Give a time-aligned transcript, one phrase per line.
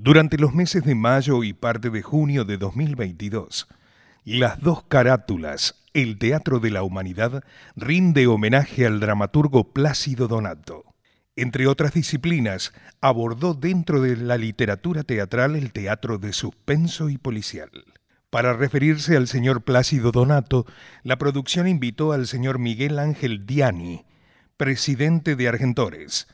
[0.00, 3.66] Durante los meses de mayo y parte de junio de 2022,
[4.24, 7.42] las dos carátulas, el Teatro de la Humanidad,
[7.74, 10.84] rinde homenaje al dramaturgo Plácido Donato.
[11.34, 17.70] Entre otras disciplinas, abordó dentro de la literatura teatral el teatro de suspenso y policial.
[18.30, 20.64] Para referirse al señor Plácido Donato,
[21.02, 24.04] la producción invitó al señor Miguel Ángel Diani,
[24.56, 26.28] presidente de Argentores,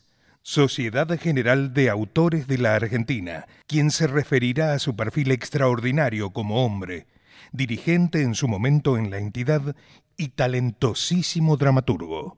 [0.47, 6.67] Sociedad General de Autores de la Argentina, quien se referirá a su perfil extraordinario como
[6.67, 7.07] hombre,
[7.53, 9.75] dirigente en su momento en la entidad
[10.19, 12.37] y talentosísimo dramaturgo.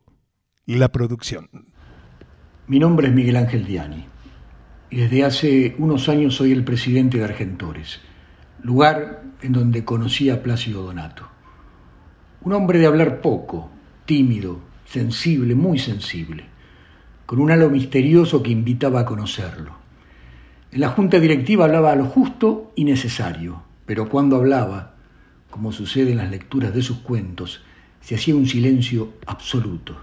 [0.66, 1.48] La producción.
[2.68, 4.04] Mi nombre es Miguel Ángel Diani
[4.88, 8.00] y desde hace unos años soy el presidente de Argentores,
[8.62, 11.28] lugar en donde conocí a Plácido Donato.
[12.42, 13.68] Un hombre de hablar poco,
[14.04, 16.54] tímido, sensible, muy sensible
[17.26, 19.72] con un halo misterioso que invitaba a conocerlo.
[20.70, 24.94] En la junta directiva hablaba a lo justo y necesario, pero cuando hablaba,
[25.50, 27.62] como sucede en las lecturas de sus cuentos,
[28.00, 29.96] se hacía un silencio absoluto.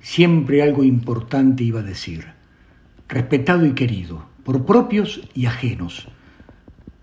[0.00, 2.24] Siempre algo importante iba a decir,
[3.08, 6.08] respetado y querido, por propios y ajenos.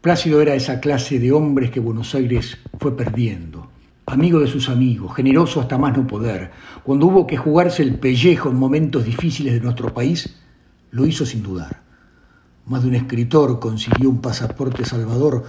[0.02, 3.70] Plácido era esa clase de hombres que Buenos Aires fue perdiendo,
[4.08, 6.52] amigo de sus amigos, generoso hasta más no poder,
[6.84, 10.38] cuando hubo que jugarse el pellejo en momentos difíciles de nuestro país,
[10.92, 11.82] lo hizo sin dudar.
[12.66, 15.44] Más de un escritor consiguió un pasaporte salvador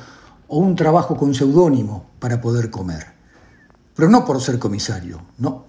[0.49, 3.15] o un trabajo con seudónimo para poder comer.
[3.95, 5.67] Pero no por ser comisario, no,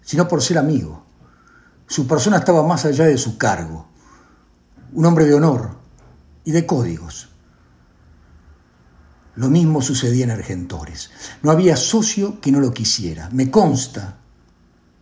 [0.00, 1.04] sino por ser amigo.
[1.86, 3.86] Su persona estaba más allá de su cargo,
[4.92, 5.76] un hombre de honor
[6.44, 7.31] y de códigos.
[9.34, 11.10] Lo mismo sucedía en Argentores.
[11.42, 13.30] No había socio que no lo quisiera.
[13.32, 14.18] Me consta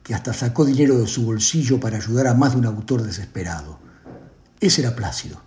[0.04, 3.78] que hasta sacó dinero de su bolsillo para ayudar a más de un autor desesperado.
[4.60, 5.40] Ese era Plácido,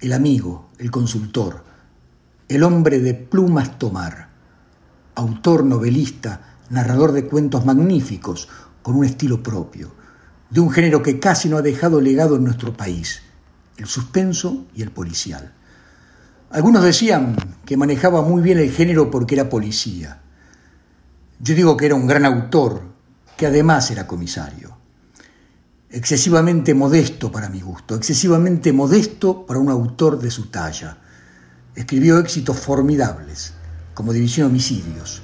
[0.00, 1.64] el amigo, el consultor,
[2.48, 4.30] el hombre de plumas tomar,
[5.14, 8.48] autor, novelista, narrador de cuentos magníficos,
[8.82, 9.92] con un estilo propio,
[10.48, 13.22] de un género que casi no ha dejado legado en nuestro país,
[13.76, 15.54] el suspenso y el policial.
[16.50, 20.20] Algunos decían que manejaba muy bien el género porque era policía.
[21.38, 22.82] Yo digo que era un gran autor,
[23.36, 24.76] que además era comisario.
[25.88, 30.98] Excesivamente modesto para mi gusto, excesivamente modesto para un autor de su talla.
[31.76, 33.52] Escribió éxitos formidables,
[33.94, 35.22] como División Homicidios.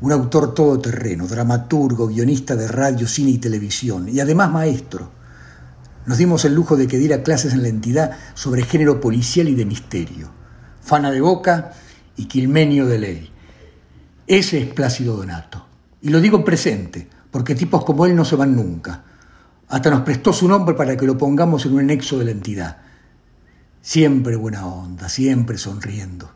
[0.00, 5.10] Un autor todoterreno, dramaturgo, guionista de radio, cine y televisión, y además maestro.
[6.06, 9.54] Nos dimos el lujo de que diera clases en la entidad sobre género policial y
[9.54, 10.30] de misterio.
[10.80, 11.72] Fana de Boca
[12.16, 13.30] y Quilmenio de Ley.
[14.26, 15.66] Ese es Plácido Donato.
[16.00, 19.02] Y lo digo en presente, porque tipos como él no se van nunca.
[19.68, 22.78] Hasta nos prestó su nombre para que lo pongamos en un anexo de la entidad.
[23.82, 26.30] Siempre buena onda, siempre sonriendo,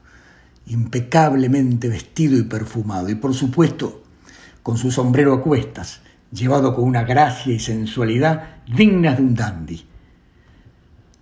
[0.66, 4.02] impecablemente vestido y perfumado, y por supuesto
[4.62, 6.00] con su sombrero a cuestas,
[6.32, 9.86] llevado con una gracia y sensualidad dignas de un dandy.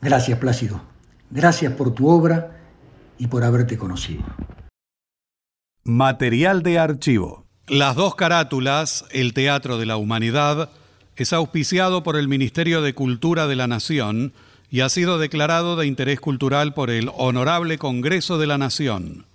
[0.01, 0.81] Gracias, Plácido.
[1.31, 2.59] Gracias por tu obra
[3.19, 4.25] y por haberte conocido.
[5.85, 7.45] Material de archivo.
[7.67, 10.71] Las dos carátulas, El Teatro de la Humanidad,
[11.17, 14.33] es auspiciado por el Ministerio de Cultura de la Nación
[14.71, 19.27] y ha sido declarado de interés cultural por el Honorable Congreso de la Nación.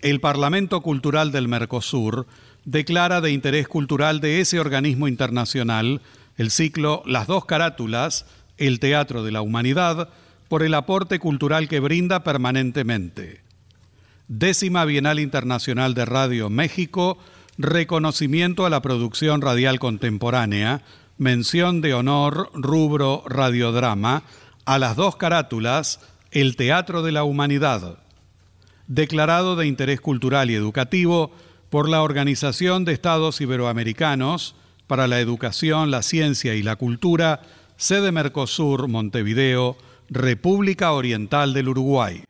[0.00, 2.26] El Parlamento Cultural del Mercosur
[2.64, 6.00] declara de interés cultural de ese organismo internacional
[6.36, 10.08] el ciclo Las dos carátulas, El Teatro de la Humanidad,
[10.48, 13.40] por el aporte cultural que brinda permanentemente.
[14.28, 17.18] Décima Bienal Internacional de Radio México,
[17.58, 20.82] reconocimiento a la producción radial contemporánea,
[21.18, 24.22] mención de honor rubro radiodrama,
[24.64, 26.00] a las dos carátulas,
[26.30, 27.98] el Teatro de la Humanidad,
[28.86, 31.32] declarado de interés cultural y educativo
[31.72, 34.54] por la Organización de Estados Iberoamericanos
[34.86, 37.40] para la Educación, la Ciencia y la Cultura,
[37.78, 39.78] sede Mercosur, Montevideo,
[40.10, 42.24] República Oriental del Uruguay.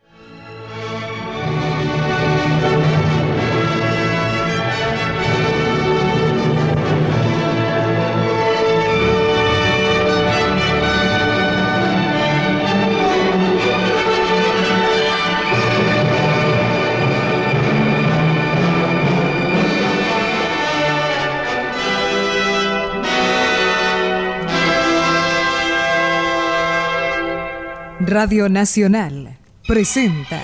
[28.05, 30.41] Radio Nacional presenta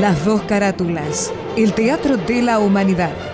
[0.00, 3.33] Las dos carátulas el Teatro de la Humanidad.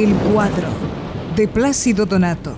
[0.00, 0.68] El cuadro
[1.34, 2.54] de Plácido Donato.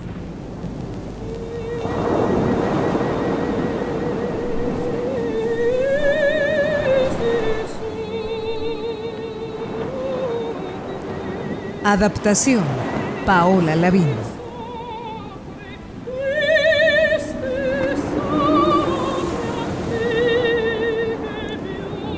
[11.83, 12.63] Adaptación
[13.25, 14.05] Paola Lavín.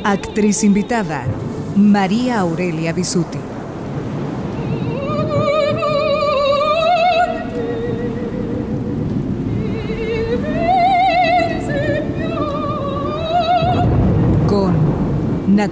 [0.04, 1.24] Actriz invitada
[1.78, 3.53] María Aurelia Bisuti.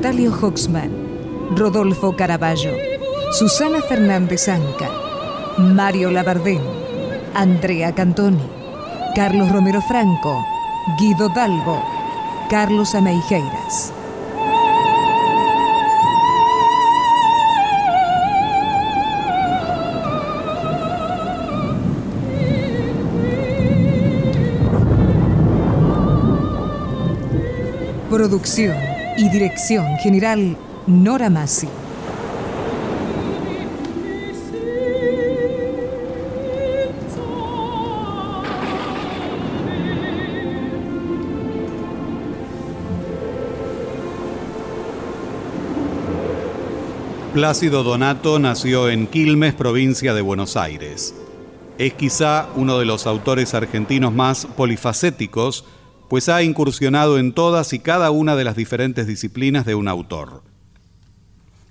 [0.02, 0.90] Natalio Hoxman,
[1.56, 2.74] Rodolfo Caraballo,
[3.38, 4.90] Susana Fernández Anca,
[5.60, 6.60] Mario Labardén,
[7.36, 8.42] Andrea Cantoni,
[9.14, 10.44] Carlos Romero Franco,
[10.98, 11.80] Guido Dalbo,
[12.50, 13.94] Carlos Ameijeiras.
[28.10, 31.68] Producción y dirección general Nora Massi.
[47.34, 51.16] Plácido Donato nació en Quilmes, provincia de Buenos Aires.
[51.78, 55.64] Es quizá uno de los autores argentinos más polifacéticos,
[56.12, 60.44] pues ha incursionado en todas y cada una de las diferentes disciplinas de un autor.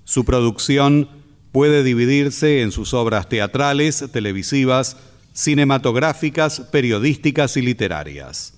[0.03, 1.07] Su producción
[1.51, 4.97] puede dividirse en sus obras teatrales, televisivas,
[5.33, 8.55] cinematográficas, periodísticas y literarias.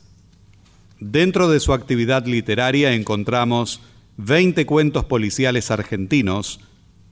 [1.01, 3.81] Dentro de su actividad literaria encontramos
[4.15, 6.61] 20 cuentos policiales argentinos,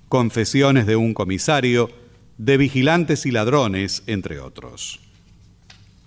[0.07, 1.89] Confesiones de un comisario,
[2.37, 5.10] De vigilantes y ladrones, entre otros.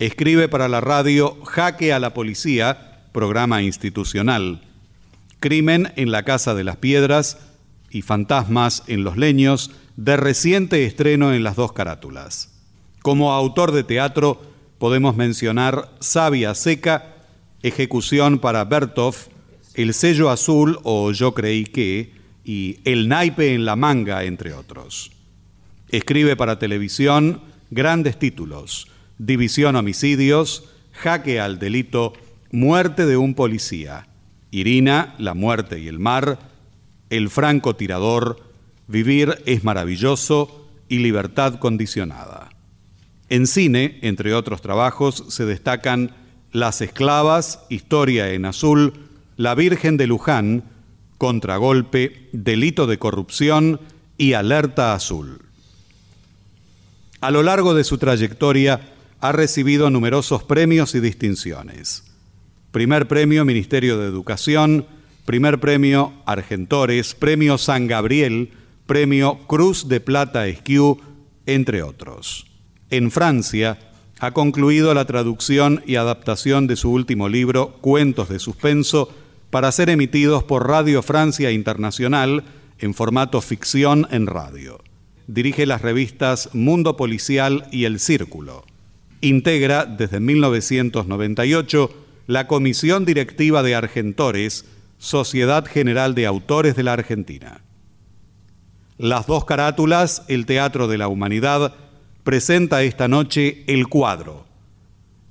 [0.00, 4.60] Escribe para la radio Jaque a la Policía, programa institucional,
[5.38, 7.38] Crimen en la Casa de las Piedras
[7.90, 12.60] y Fantasmas en los Leños, de reciente estreno en las dos carátulas.
[13.02, 14.42] Como autor de teatro
[14.78, 17.14] podemos mencionar Sabia Seca,
[17.62, 19.14] Ejecución para Bertov,
[19.74, 22.12] El Sello Azul o Yo Creí que,
[22.44, 25.12] y El Naipe en la Manga, entre otros.
[25.90, 28.88] Escribe para televisión grandes títulos,
[29.26, 32.12] División Homicidios, Jaque al Delito,
[32.50, 34.06] Muerte de un Policía,
[34.50, 36.38] Irina, La Muerte y el Mar,
[37.08, 38.42] El Franco Tirador,
[38.86, 42.50] Vivir es Maravilloso y Libertad Condicionada.
[43.30, 46.14] En cine, entre otros trabajos, se destacan
[46.52, 48.92] Las Esclavas, Historia en Azul,
[49.38, 50.64] La Virgen de Luján,
[51.16, 53.80] Contragolpe, Delito de Corrupción
[54.18, 55.40] y Alerta Azul.
[57.22, 58.93] A lo largo de su trayectoria
[59.24, 62.04] ha recibido numerosos premios y distinciones.
[62.72, 64.84] Primer premio Ministerio de Educación,
[65.24, 68.50] primer premio Argentores, premio San Gabriel,
[68.86, 71.00] premio Cruz de Plata Esquiu,
[71.46, 72.48] entre otros.
[72.90, 73.78] En Francia
[74.20, 79.10] ha concluido la traducción y adaptación de su último libro, Cuentos de Suspenso,
[79.48, 82.44] para ser emitidos por Radio Francia Internacional
[82.78, 84.80] en formato ficción en radio.
[85.28, 88.66] Dirige las revistas Mundo Policial y El Círculo.
[89.24, 91.90] Integra desde 1998
[92.26, 94.66] la Comisión Directiva de Argentores,
[94.98, 97.62] Sociedad General de Autores de la Argentina.
[98.98, 101.74] Las dos carátulas, El Teatro de la Humanidad,
[102.22, 104.44] presenta esta noche El Cuadro.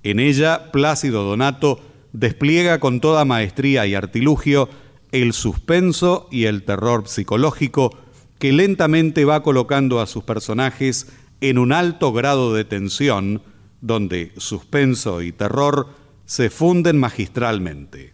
[0.01, 1.79] En ella, Plácido Donato
[2.13, 4.69] despliega con toda maestría y artilugio
[5.11, 7.95] el suspenso y el terror psicológico
[8.39, 13.43] que lentamente va colocando a sus personajes en un alto grado de tensión,
[13.83, 15.89] donde suspenso y terror
[16.25, 18.13] se funden magistralmente.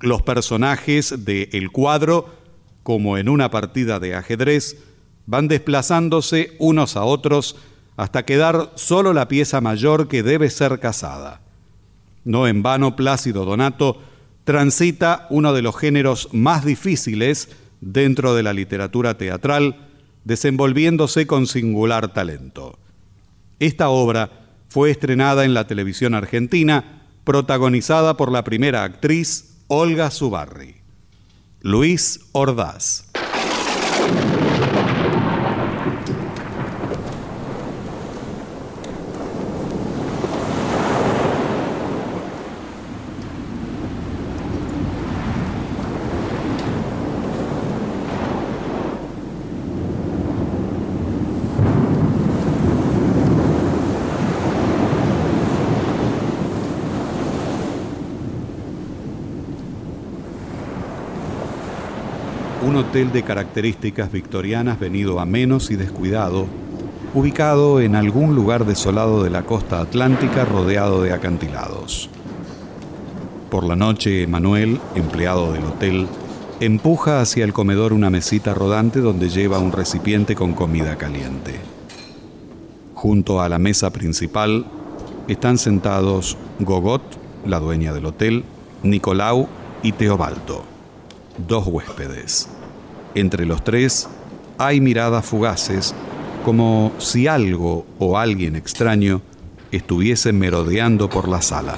[0.00, 2.34] Los personajes de El cuadro,
[2.82, 4.78] como en una partida de ajedrez,
[5.26, 7.56] van desplazándose unos a otros
[7.98, 11.42] hasta quedar solo la pieza mayor que debe ser cazada.
[12.24, 14.00] No en vano Plácido Donato
[14.44, 17.50] transita uno de los géneros más difíciles
[17.82, 19.88] dentro de la literatura teatral,
[20.24, 22.78] desenvolviéndose con singular talento.
[23.60, 24.30] Esta obra
[24.68, 30.76] fue estrenada en la televisión argentina, protagonizada por la primera actriz Olga Zubarri.
[31.60, 33.10] Luis Ordaz.
[62.70, 66.46] un hotel de características victorianas venido a menos y descuidado,
[67.14, 72.10] ubicado en algún lugar desolado de la costa atlántica rodeado de acantilados.
[73.50, 76.08] Por la noche, Manuel, empleado del hotel,
[76.60, 81.54] empuja hacia el comedor una mesita rodante donde lleva un recipiente con comida caliente.
[82.94, 84.66] Junto a la mesa principal
[85.26, 87.02] están sentados Gogot,
[87.46, 88.44] la dueña del hotel,
[88.82, 89.48] Nicolau
[89.82, 90.64] y Teobaldo
[91.46, 92.48] dos huéspedes.
[93.14, 94.08] Entre los tres
[94.58, 95.94] hay miradas fugaces,
[96.44, 99.22] como si algo o alguien extraño
[99.72, 101.76] estuviese merodeando por la sala.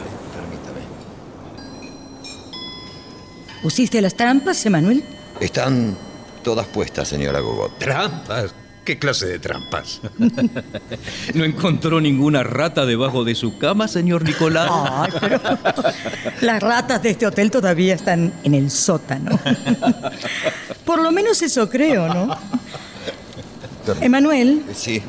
[3.63, 5.05] ¿Pusiste las trampas, Emanuel?
[5.41, 5.97] Están
[6.43, 7.79] todas puestas, señora Gogot.
[7.79, 8.55] ¿Trampas?
[8.85, 10.01] ¿Qué clase de trampas?
[11.35, 14.69] ¿No encontró ninguna rata debajo de su cama, señor Nicolás?
[14.73, 15.41] Ay, pero
[16.41, 19.39] las ratas de este hotel todavía están en el sótano.
[20.85, 22.37] Por lo menos eso creo, ¿no?
[24.01, 25.01] Emanuel, Sí,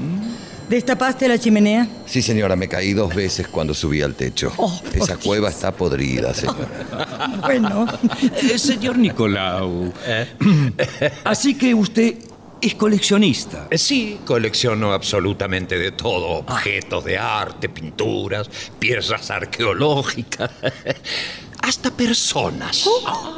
[0.70, 1.88] ¿destapaste la chimenea?
[2.06, 4.52] sí, señora, me caí dos veces cuando subí al techo.
[4.58, 6.68] Oh, por Esa cueva está podrida, señora.
[7.42, 7.88] Bueno,
[8.40, 9.92] Eh, señor Nicolau,
[11.24, 12.16] así que usted
[12.64, 13.68] es coleccionista.
[13.76, 16.40] Sí, colecciono absolutamente de todo.
[16.40, 20.50] Objetos de arte, pinturas, piezas arqueológicas,
[21.62, 22.88] hasta personas.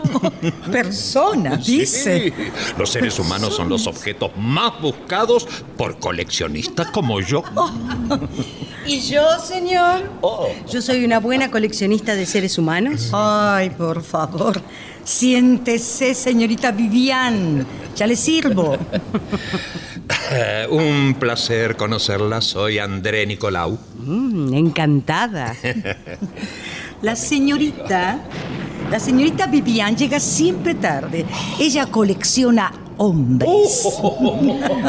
[0.72, 2.34] persona, dice.
[2.36, 7.44] Sí, los seres humanos son los objetos más buscados por coleccionistas como yo.
[8.86, 10.12] ¿Y yo, señor?
[10.22, 10.48] Oh.
[10.72, 13.10] ¿Yo soy una buena coleccionista de seres humanos?
[13.12, 14.62] Ay, por favor.
[15.06, 17.66] Siéntese, señorita Vivian.
[17.96, 18.78] Ya le sirvo.
[20.32, 22.42] Eh, un placer conocerla.
[22.42, 23.78] Soy André Nicolau.
[24.00, 25.56] Mm, encantada.
[27.02, 28.20] La señorita,
[28.90, 31.26] la señorita Vivian llega siempre tarde.
[31.60, 33.88] Ella colecciona hombres.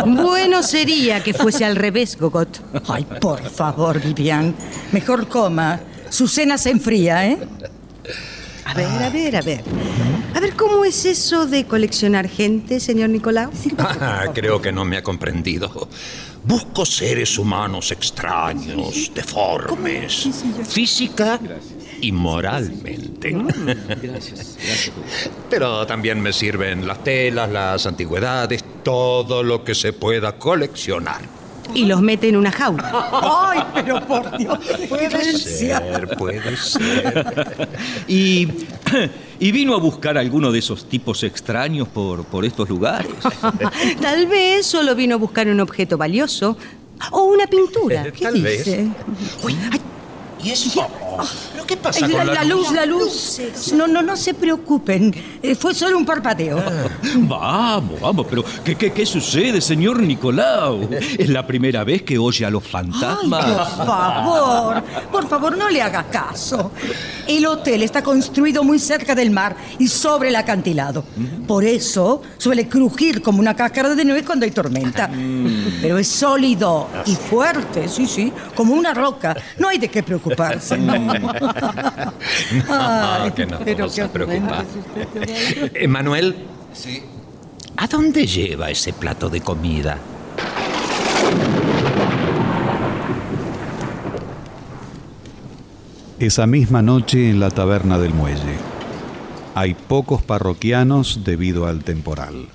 [0.07, 2.61] bueno sería que fuese al revés, Gogot.
[2.89, 4.55] Ay, por favor, Vivian.
[4.93, 5.81] Mejor coma.
[6.09, 7.39] Su cena se enfría, ¿eh?
[8.67, 9.65] A ver, a ver, a ver.
[10.35, 13.51] A ver, ¿cómo es eso de coleccionar gente, señor Nicolau?
[13.79, 15.89] Ah, creo que no me ha comprendido.
[16.45, 20.29] Busco seres humanos extraños, deformes,
[20.69, 21.41] física
[22.01, 23.37] y moralmente.
[25.49, 31.36] Pero también me sirven las telas, las antigüedades, todo lo que se pueda coleccionar.
[31.75, 32.91] Y los mete en una jaula.
[33.53, 34.59] Ay, pero por Dios,
[34.89, 37.69] puede Ser, puede ser.
[38.09, 38.49] Y,
[39.41, 43.13] y vino a buscar alguno de esos tipos extraños por, por estos lugares.
[44.01, 46.57] Tal vez solo vino a buscar un objeto valioso
[47.13, 48.07] o una pintura.
[48.07, 48.67] Eh, Tal vez.
[49.43, 49.81] Uy, ay,
[50.47, 50.87] ¿y eso?
[51.53, 53.41] ¿Pero qué pasa Ay, con la, la luz, la luz.
[53.75, 55.15] No, no, no se preocupen.
[55.43, 56.63] Eh, fue solo un parpadeo.
[57.17, 60.89] Vamos, vamos, pero ¿qué, qué, qué sucede, señor Nicolau?
[61.19, 63.45] ¿Es la primera vez que oye a los Ay, fantasmas?
[63.45, 66.71] por favor, por favor, no le haga caso.
[67.27, 71.05] El hotel está construido muy cerca del mar y sobre el acantilado.
[71.49, 75.11] Por eso suele crujir como una cáscara de nieve cuando hay tormenta.
[75.83, 79.37] Pero es sólido y fuerte, sí, sí, como una roca.
[79.59, 80.77] No hay de qué preocuparse preocuparse.
[80.77, 81.07] Mm.
[82.69, 84.09] No, que no pero se.
[85.75, 86.35] Emanuel.
[86.39, 87.03] Eh, sí.
[87.77, 89.99] ¿A dónde lleva ese plato de comida?
[96.19, 98.57] Esa misma noche en la taberna del muelle.
[99.55, 102.49] Hay pocos parroquianos debido al temporal.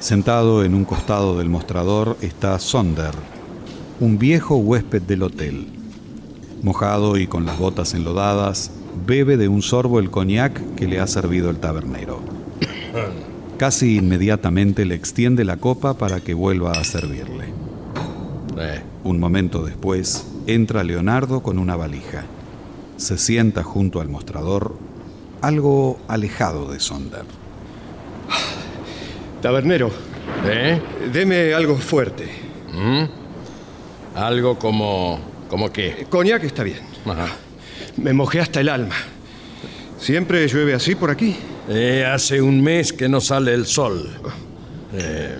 [0.00, 3.14] Sentado en un costado del mostrador está Sonder,
[4.00, 5.83] un viejo huésped del hotel
[6.64, 8.70] Mojado y con las botas enlodadas,
[9.06, 12.20] bebe de un sorbo el coñac que le ha servido el tabernero.
[13.58, 17.44] Casi inmediatamente le extiende la copa para que vuelva a servirle.
[18.58, 22.24] Eh, Un momento después, entra Leonardo con una valija.
[22.96, 24.74] Se sienta junto al mostrador,
[25.42, 27.24] algo alejado de Sonder.
[29.42, 29.90] Tabernero,
[30.46, 30.80] ¿Eh?
[31.12, 32.26] deme algo fuerte.
[34.14, 35.33] Algo como...
[35.54, 36.04] ¿Como qué?
[36.10, 36.80] Coñac está bien.
[37.06, 37.28] Ajá.
[37.98, 38.96] Me mojé hasta el alma.
[40.00, 41.36] ¿Siempre llueve así por aquí?
[41.68, 44.10] Eh, hace un mes que no sale el sol.
[44.94, 45.36] Eh,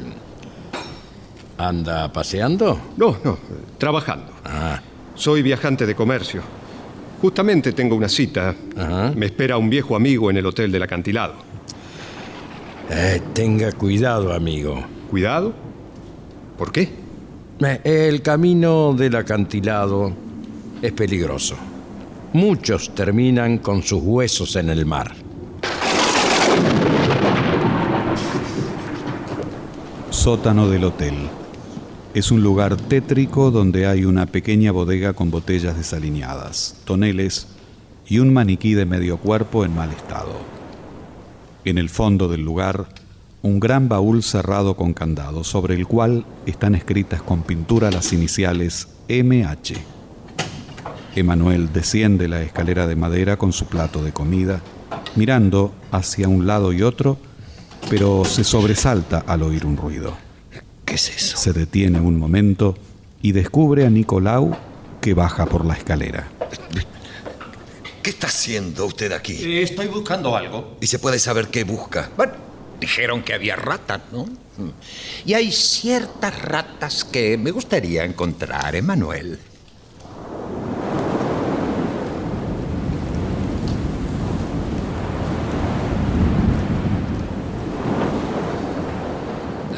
[1.59, 2.93] ¿Anda paseando?
[2.97, 3.37] No, no,
[3.77, 4.31] trabajando.
[4.45, 4.81] Ah,
[5.17, 6.43] Soy viajante de comercio.
[7.21, 8.55] Justamente tengo una cita.
[8.77, 9.13] Ajá.
[9.17, 11.35] Me espera un viejo amigo en el hotel del acantilado.
[12.89, 14.81] eh, tenga cuidado, amigo.
[15.11, 15.53] ¿Cuidado?
[16.57, 17.03] ¿Por qué?
[17.65, 20.13] El camino del acantilado
[20.83, 21.57] es peligroso.
[22.35, 25.15] Muchos terminan con sus huesos en el mar.
[30.11, 31.15] Sótano del hotel.
[32.13, 37.47] Es un lugar tétrico donde hay una pequeña bodega con botellas desaliñadas, toneles
[38.07, 40.35] y un maniquí de medio cuerpo en mal estado.
[41.65, 42.87] En el fondo del lugar,
[43.45, 48.89] un gran baúl cerrado con candado, sobre el cual están escritas con pintura las iniciales
[49.11, 49.75] MH.
[51.15, 54.63] Emanuel desciende la escalera de madera con su plato de comida,
[55.15, 57.19] mirando hacia un lado y otro,
[57.91, 60.17] pero se sobresalta al oír un ruido.
[60.87, 61.37] ¿Qué es eso?
[61.37, 62.75] Se detiene un momento
[63.21, 64.57] y descubre a Nicolau
[65.03, 66.29] que baja por la escalera.
[68.03, 69.35] ¿Qué está haciendo usted aquí?
[69.35, 70.79] Eh, Estoy buscando algo.
[70.81, 72.11] ¿Y se puede saber qué busca?
[72.17, 72.33] Bueno,
[72.85, 74.27] dijeron que había ratas, ¿no?
[75.25, 79.39] Y hay ciertas ratas que me gustaría encontrar, Emanuel.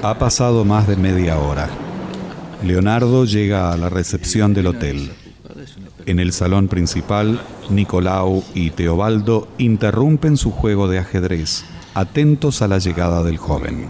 [0.03, 1.69] Ha pasado más de media hora.
[2.65, 5.13] Leonardo llega a la recepción del hotel.
[6.07, 7.41] En el salón principal,
[7.71, 11.65] Nicolau y Teobaldo interrumpen su juego de ajedrez,
[11.97, 13.87] atentos a la llegada del joven.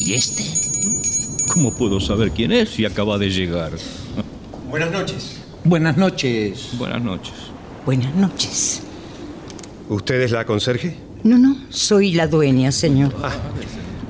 [0.00, 0.42] ¿Y este?
[1.52, 3.70] ¿Cómo puedo saber quién es si acaba de llegar?
[4.68, 5.40] Buenas noches.
[5.62, 6.70] Buenas noches.
[6.76, 7.34] Buenas noches.
[7.86, 8.82] Buenas noches.
[9.88, 10.96] ¿Usted es la conserje?
[11.22, 13.14] No, no, soy la dueña, señor.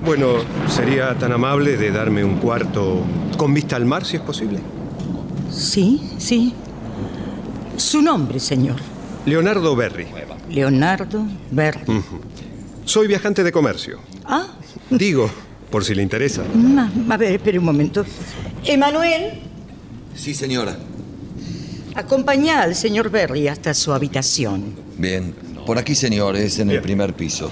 [0.02, 0.36] Bueno,
[0.68, 3.02] sería tan amable de darme un cuarto
[3.36, 4.60] con vista al mar, si es posible.
[5.50, 6.54] Sí, sí.
[7.76, 8.76] Su nombre, señor.
[9.26, 10.06] Leonardo Berry.
[10.50, 12.02] Leonardo Berry.
[12.84, 14.00] Soy viajante de comercio.
[14.24, 14.46] Ah,
[14.90, 15.30] Digo,
[15.70, 16.42] por si le interesa.
[16.54, 18.04] ma- a ver, espere un momento.
[18.64, 19.40] Emanuel,
[20.14, 20.76] Sí, señora.
[21.94, 24.74] acompañá al señor Berry hasta su habitación.
[24.96, 25.34] Bien.
[25.66, 27.50] Por aquí, señor, es en el primer piso.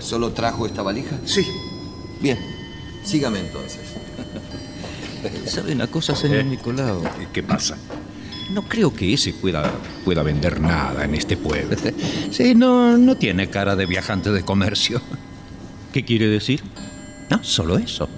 [0.00, 1.16] ¿Solo trajo esta valija?
[1.24, 1.46] Sí.
[2.20, 2.38] Bien.
[3.04, 3.80] Sígame entonces.
[5.46, 7.02] ¿Sabe una cosa, señor Nicolau?
[7.32, 7.76] ¿Qué pasa?
[8.52, 9.70] No creo que ese pueda,
[10.04, 11.76] pueda vender nada en este pueblo.
[12.30, 15.00] Sí, no, no tiene cara de viajante de comercio.
[15.92, 16.62] ¿Qué quiere decir?
[17.28, 18.08] No, solo eso.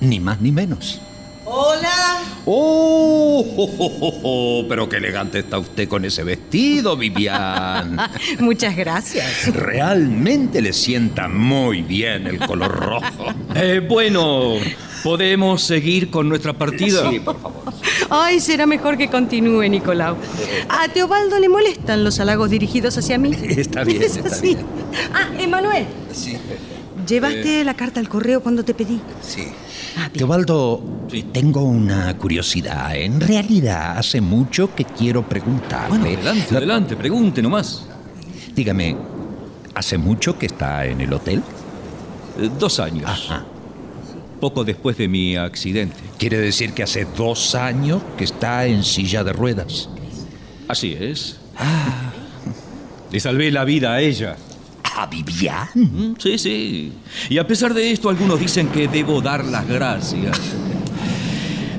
[0.00, 1.00] Ni más ni menos.
[1.44, 2.20] Hola.
[2.46, 3.44] ¡Oh!
[3.56, 7.98] oh, oh, oh, Pero qué elegante está usted con ese vestido, Vivian.
[8.38, 9.54] Muchas gracias.
[9.54, 13.26] Realmente le sienta muy bien el color rojo.
[13.54, 14.54] Eh, bueno,
[15.02, 17.10] ¿podemos seguir con nuestra partida?
[17.10, 17.73] Sí, por favor.
[18.16, 20.16] Ay, será mejor que continúe, Nicolau.
[20.68, 23.32] A Teobaldo le molestan los halagos dirigidos hacia mí.
[23.48, 24.54] Está bien, Es está así.
[24.54, 24.66] bien.
[25.12, 26.36] Ah, Emanuel, Sí.
[27.08, 29.00] ¿llevaste la carta al correo cuando te pedí?
[29.20, 29.42] Sí.
[29.98, 30.08] Ah.
[30.12, 30.80] Teobaldo,
[31.32, 32.94] tengo una curiosidad.
[32.96, 35.88] En realidad, hace mucho que quiero preguntarle.
[35.98, 37.84] Bueno, adelante, adelante, pregunte nomás.
[38.54, 38.96] Dígame,
[39.74, 41.42] ¿hace mucho que está en el hotel?
[42.38, 43.10] Eh, dos años.
[43.10, 43.44] Ajá.
[44.44, 45.96] Poco después de mi accidente.
[46.18, 49.88] Quiere decir que hace dos años que está en silla de ruedas.
[50.68, 51.38] Así es.
[53.10, 54.36] Le salvé la vida a ella.
[54.96, 56.14] ¿A Vivian?
[56.18, 56.92] Sí, sí.
[57.30, 60.38] Y a pesar de esto, algunos dicen que debo dar las gracias.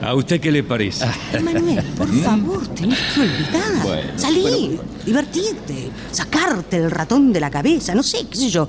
[0.02, 1.06] ¿A usted qué le parece?
[1.34, 3.84] Emanuel, por favor, tenés que olvidar.
[3.84, 8.68] Bueno, Salir, divertirte, sacarte el ratón de la cabeza, no sé, qué sé yo.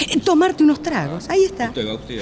[0.00, 1.28] Eh, Tomarte unos tragos.
[1.28, 1.66] Ahí está.
[1.68, 2.20] Usted va, usted.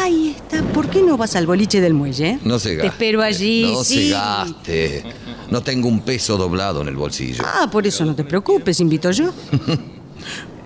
[0.00, 0.62] Ahí está.
[0.62, 2.38] ¿Por qué no vas al boliche del muelle?
[2.44, 2.88] No se Te gaste.
[2.88, 3.62] espero allí.
[3.62, 4.08] No sí.
[4.08, 5.04] se gaste.
[5.50, 7.42] No tengo un peso doblado en el bolsillo.
[7.46, 9.32] Ah, por eso no te preocupes, invito yo.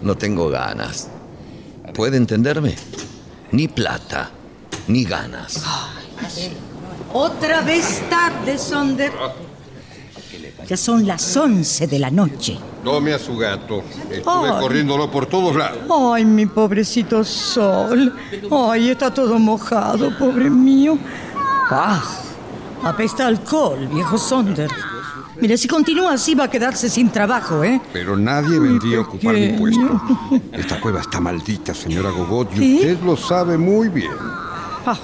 [0.03, 1.09] No tengo ganas.
[1.95, 2.75] ¿Puede entenderme?
[3.53, 4.31] Ni plata,
[4.89, 5.63] ni ganas.
[7.13, 9.13] Otra vez tarde, Sonder.
[10.69, 12.59] Ya son las 11 de la noche.
[12.85, 13.83] Tome a su gato.
[14.11, 14.61] Estuve Ay.
[14.61, 15.79] corriéndolo por todos lados.
[16.13, 18.13] Ay, mi pobrecito Sol.
[18.51, 20.99] Ay, está todo mojado, pobre mío.
[21.71, 22.03] Ah,
[22.85, 24.71] apesta alcohol, viejo Sonder.
[25.41, 27.81] Mire, si continúa así va a quedarse sin trabajo, ¿eh?
[27.93, 30.01] Pero nadie vendría a ocupar mi puesto.
[30.53, 32.77] Esta cueva está maldita, señora Gogot, y ¿Sí?
[32.77, 34.13] usted lo sabe muy bien.
[34.87, 34.97] Ah,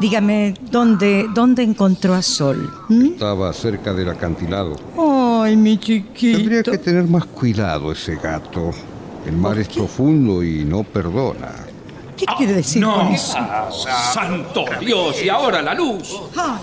[0.00, 2.72] dígame, ¿dónde, ¿dónde encontró a Sol?
[2.88, 3.06] ¿Mm?
[3.06, 4.76] Estaba cerca del acantilado.
[5.42, 6.38] Ay, mi chiquito.
[6.38, 8.70] Tendría que tener más cuidado ese gato.
[9.26, 11.66] El mar es profundo y no perdona.
[12.16, 13.36] ¿Qué quiere decir No, con eso?
[14.12, 16.18] santo Dios, y ahora la luz.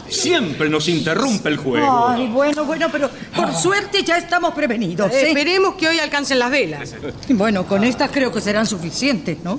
[0.10, 2.08] Siempre nos interrumpe el juego.
[2.10, 5.10] Ay, bueno, bueno, pero por suerte ya estamos prevenidos.
[5.14, 5.30] ¿eh?
[5.30, 6.94] Esperemos que hoy alcancen las velas.
[7.30, 9.58] Bueno, con estas creo que serán suficientes, ¿no?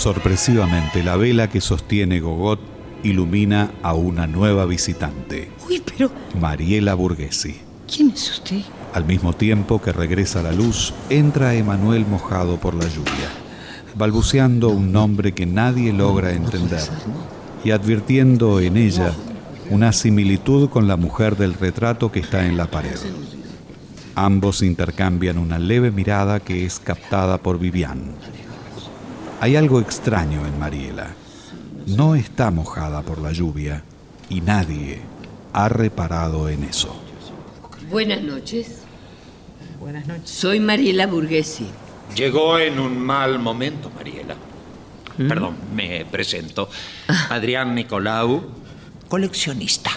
[0.00, 2.58] Sorpresivamente, la vela que sostiene Gogot
[3.02, 6.10] ilumina a una nueva visitante, Uy, pero
[6.40, 7.60] Mariela Burguesi.
[7.86, 8.62] ¿quién es usted?
[8.94, 13.28] Al mismo tiempo que regresa la luz, entra Emanuel mojado por la lluvia,
[13.94, 16.88] balbuceando un nombre que nadie logra entender
[17.62, 19.12] y advirtiendo en ella
[19.68, 22.96] una similitud con la mujer del retrato que está en la pared.
[24.14, 28.14] Ambos intercambian una leve mirada que es captada por Vivian.
[29.40, 31.14] Hay algo extraño en Mariela.
[31.86, 33.82] No está mojada por la lluvia
[34.28, 35.00] y nadie
[35.54, 36.94] ha reparado en eso.
[37.90, 38.82] Buenas noches.
[39.80, 40.28] Buenas noches.
[40.28, 41.66] Soy Mariela Burguesi.
[42.14, 44.36] Llegó en un mal momento, Mariela.
[45.16, 46.68] Perdón, me presento.
[47.30, 48.42] Adrián Nicolau,
[49.08, 49.90] coleccionista.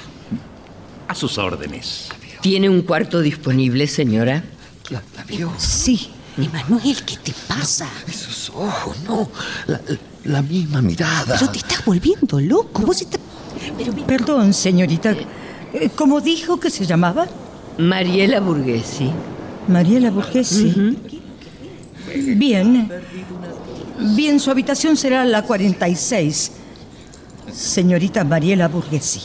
[1.10, 2.10] A sus órdenes.
[2.42, 4.42] ¿Tiene un cuarto disponible, señora?
[5.58, 6.12] Sí.
[6.38, 7.88] Emanuel, ¿qué te pasa?
[8.08, 9.30] Esos ojos, no.
[9.68, 9.80] La,
[10.26, 11.36] la misma mirada.
[11.40, 12.82] Pero te estás volviendo loco.
[12.84, 13.20] Vos estás...
[14.08, 15.16] Perdón, señorita.
[15.74, 17.28] Eh, ¿Cómo dijo que se llamaba?
[17.78, 19.12] Mariela Burguesi.
[19.68, 20.98] Mariela Borghesi.
[22.36, 22.90] Bien.
[24.16, 26.52] Bien, su habitación será la 46.
[27.54, 29.22] Señorita Mariela Burguesi.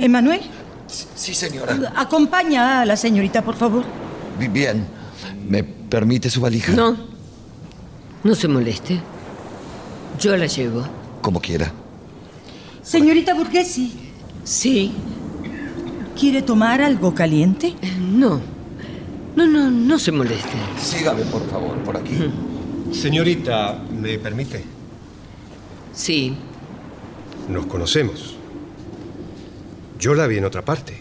[0.00, 0.40] ¿Emanuel?
[1.14, 1.92] Sí, señora.
[1.96, 3.84] Acompaña a la señorita, por favor.
[4.38, 4.84] Bi- Bien.
[5.48, 6.72] ¿Me permite su valija?
[6.72, 6.96] No.
[8.24, 9.00] No se moleste.
[10.20, 10.84] Yo la llevo.
[11.22, 11.72] Como quiera.
[12.82, 13.92] Señorita Burguesi,
[14.44, 14.92] Sí.
[16.18, 17.74] ¿quiere tomar algo caliente?
[18.00, 18.40] No.
[19.36, 20.56] No, no, no se moleste.
[20.80, 22.18] Sígame, por favor, por aquí.
[22.92, 24.64] Señorita, ¿me permite?
[25.92, 26.34] Sí.
[27.48, 28.36] Nos conocemos.
[30.00, 30.98] Yo la vi en otra parte.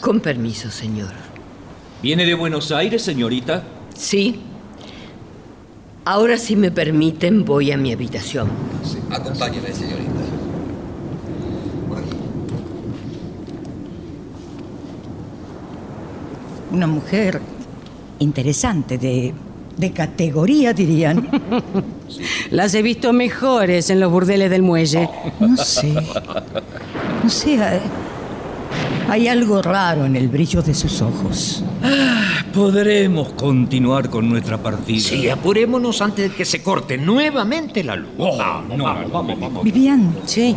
[0.00, 1.12] Con permiso, señor.
[2.02, 3.62] ¿Viene de Buenos Aires, señorita?
[3.94, 4.40] Sí.
[6.04, 8.48] Ahora, si me permiten, voy a mi habitación.
[9.08, 10.10] Acompáñeme, señorita.
[16.72, 17.40] Una mujer
[18.18, 19.32] interesante, de,
[19.76, 21.28] de categoría, dirían.
[22.50, 25.08] Las he visto mejores en los burdeles del muelle.
[25.38, 25.92] No sé.
[27.22, 27.58] No sé.
[29.12, 31.62] Hay algo raro en el brillo de sus ojos.
[32.54, 35.00] Podremos continuar con nuestra partida.
[35.00, 38.08] Sí, apurémonos antes de que se corte nuevamente la luz.
[38.16, 39.64] Oh, Vamos, no, vamos, vamos, vamos.
[39.64, 40.56] Vivian, Sí.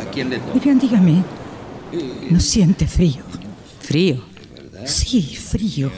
[0.00, 0.52] ¿A quién le toca?
[0.54, 1.24] Vivian, dígame.
[2.30, 3.24] ¿No siente frío?
[3.80, 4.18] Frío.
[4.84, 5.90] Sí, frío.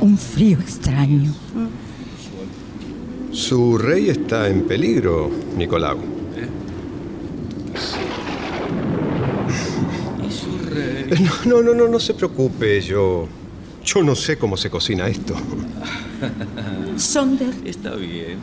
[0.00, 1.34] Un frío extraño.
[3.32, 5.28] Su rey está en peligro,
[5.58, 6.15] Nicolau.
[11.46, 12.80] No, no, no, no se preocupe.
[12.80, 13.26] Yo,
[13.84, 15.34] yo no sé cómo se cocina esto.
[16.96, 18.38] Sonder, Está bien.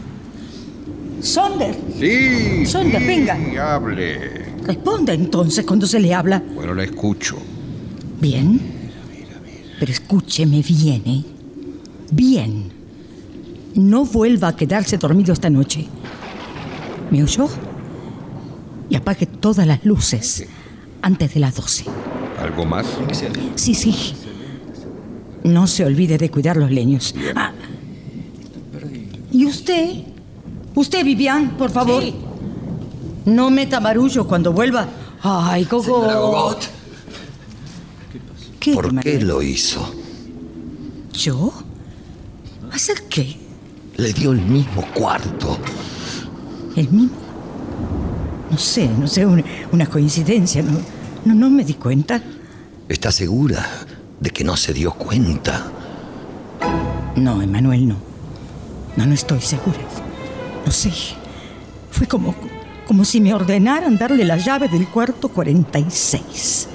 [1.22, 3.38] Sonder, Sí, Sonda, sí, venga.
[3.76, 4.54] hable.
[4.64, 6.44] responda entonces cuando se le habla.
[6.54, 7.38] Bueno, la escucho.
[8.20, 8.60] Bien.
[9.80, 11.24] Pero escúcheme bien, ¿eh?
[12.12, 12.72] Bien.
[13.76, 15.88] No vuelva a quedarse dormido esta noche.
[17.12, 17.48] ¿Me oyó?
[18.90, 20.46] y apague todas las luces
[21.02, 21.86] antes de las 12.
[22.44, 22.86] ¿Algo más?
[23.56, 24.14] Sí, sí.
[25.46, 27.16] No se olvide de cuidar los leños.
[27.36, 27.54] Ah,
[29.32, 30.04] ¿Y usted?
[30.76, 32.04] Usted, Vivian, por favor.
[33.26, 34.88] No meta marullo cuando vuelva.
[35.22, 36.58] Ay, Coco.
[38.60, 39.94] ¿Qué, ¿Por qué lo hizo?
[41.14, 41.54] ¿Yo?
[42.72, 43.38] ¿Hacer qué?
[43.96, 45.58] Le dio el mismo cuarto.
[46.76, 47.18] ¿El mismo?
[48.52, 50.62] No sé, no sé, una, una coincidencia.
[50.62, 50.80] No,
[51.26, 52.22] no, no me di cuenta.
[52.90, 53.66] ¿Está segura
[54.20, 55.72] de que no se dio cuenta?
[57.16, 57.96] No, Emanuel, no.
[58.98, 59.80] No, no estoy segura.
[60.66, 60.92] No sé.
[61.92, 62.36] Fue como,
[62.88, 66.68] como si me ordenaran darle la llave del cuarto 46.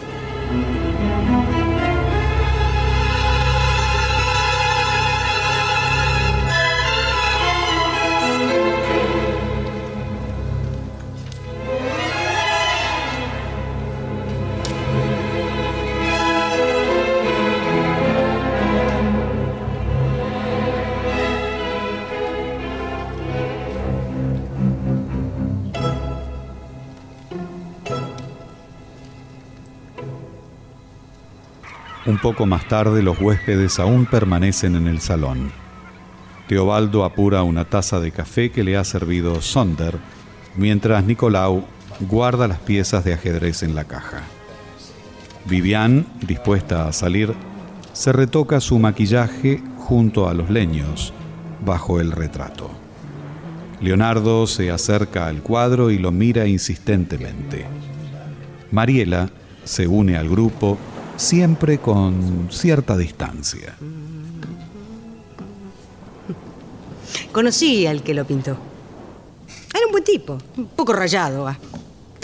[32.22, 35.52] Poco más tarde los huéspedes aún permanecen en el salón.
[36.48, 39.98] Teobaldo apura una taza de café que le ha servido Sonder,
[40.57, 41.64] mientras Nicolau
[42.00, 44.22] guarda las piezas de ajedrez en la caja.
[45.44, 47.35] Vivian, dispuesta a salir,
[47.92, 51.12] se retoca su maquillaje junto a los leños,
[51.64, 52.70] bajo el retrato.
[53.81, 57.64] Leonardo se acerca al cuadro y lo mira insistentemente.
[58.72, 59.31] Mariela
[59.64, 60.78] se une al grupo
[61.18, 63.74] siempre con cierta distancia.
[67.33, 68.57] Conocí al que lo pintó.
[69.74, 71.46] Era un buen tipo, un poco rayado.
[71.46, 71.59] ah.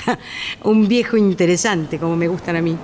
[0.65, 2.77] Un viejo interesante, como me gustan a mí.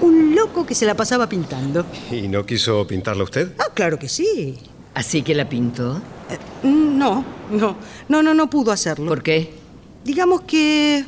[0.00, 1.84] Un loco que se la pasaba pintando.
[2.10, 3.52] ¿Y no quiso pintarla usted?
[3.58, 4.58] Ah, claro que sí.
[4.94, 6.00] ¿Así que la pintó?
[6.62, 7.76] No, no,
[8.08, 9.08] no, no, no pudo hacerlo.
[9.08, 9.52] ¿Por qué?
[10.04, 11.04] Digamos que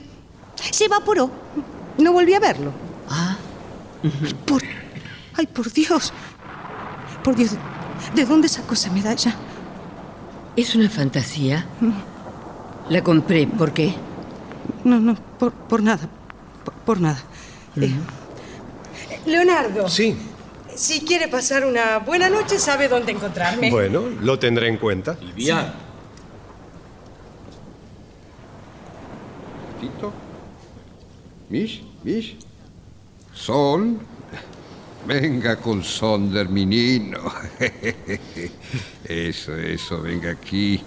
[0.71, 1.31] se evaporó.
[1.99, 2.89] No volví a verlo.
[4.47, 4.63] Por...
[5.37, 6.13] Ay, por Dios.
[7.23, 7.53] Por Dios.
[8.15, 9.35] ¿De dónde sacó esa medalla?
[10.57, 11.67] ¿Es una fantasía?
[12.89, 13.47] La compré.
[13.47, 13.95] ¿Por qué?
[14.85, 16.09] No, no, por, por nada.
[16.65, 17.23] Por, por nada.
[17.77, 17.93] Eh,
[19.27, 19.89] Leonardo.
[19.89, 20.17] Sí.
[20.75, 23.71] Si quiere pasar una buena noche, sabe dónde encontrarme.
[23.71, 25.17] Bueno, lo tendré en cuenta.
[25.35, 25.73] Bien.
[29.81, 30.13] Tito.
[31.49, 32.39] Mish, Mish.
[33.40, 33.96] Sol.
[35.07, 37.20] Venga con Sonder, menino.
[39.05, 40.81] Eso, eso, venga aquí.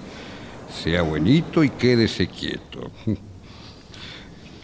[0.83, 2.91] Sea buenito y quédese quieto.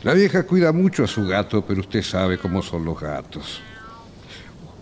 [0.03, 3.61] La vieja cuida mucho a su gato, pero usted sabe cómo son los gatos.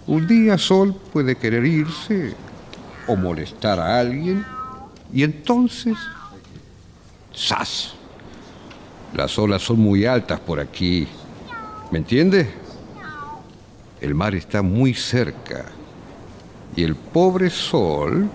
[0.05, 2.35] Un día Sol puede querer irse
[3.07, 4.45] o molestar a alguien
[5.13, 5.97] y entonces...
[7.33, 7.93] ¡Sas!
[9.13, 11.07] Las olas son muy altas por aquí.
[11.91, 12.66] ¿Me entiende?
[14.01, 15.65] El mar está muy cerca.
[16.75, 18.29] Y el pobre sol...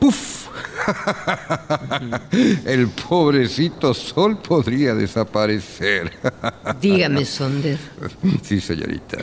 [0.00, 0.48] ¡Puf!
[2.64, 6.12] el pobrecito sol podría desaparecer.
[6.80, 7.78] Dígame, Sonder.
[8.42, 9.18] sí, señorita.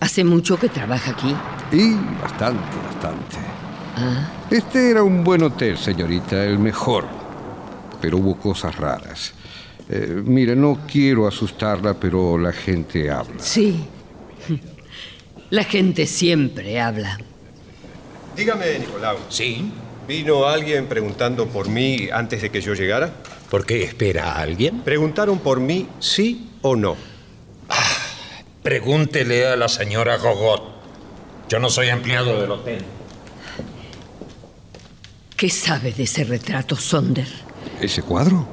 [0.00, 1.34] ¿Hace mucho que trabaja aquí?
[1.72, 3.36] Y bastante, bastante.
[3.96, 7.06] Ah, Este era un buen hotel, señorita, el mejor.
[8.02, 9.32] Pero hubo cosas raras.
[9.88, 13.36] Eh, mire, no quiero asustarla, pero la gente habla.
[13.38, 13.86] sí.
[15.54, 17.16] La gente siempre habla.
[18.36, 19.16] Dígame, Nicolau.
[19.28, 19.70] Sí.
[20.08, 23.12] ¿Vino alguien preguntando por mí antes de que yo llegara?
[23.50, 24.80] ¿Por qué espera a alguien?
[24.80, 26.96] Preguntaron por mí sí o no.
[28.64, 30.62] Pregúntele a la señora Gogot.
[31.48, 32.84] Yo no soy empleado del hotel.
[35.36, 37.28] ¿Qué sabe de ese retrato, Sonder?
[37.80, 38.44] ¿Ese cuadro?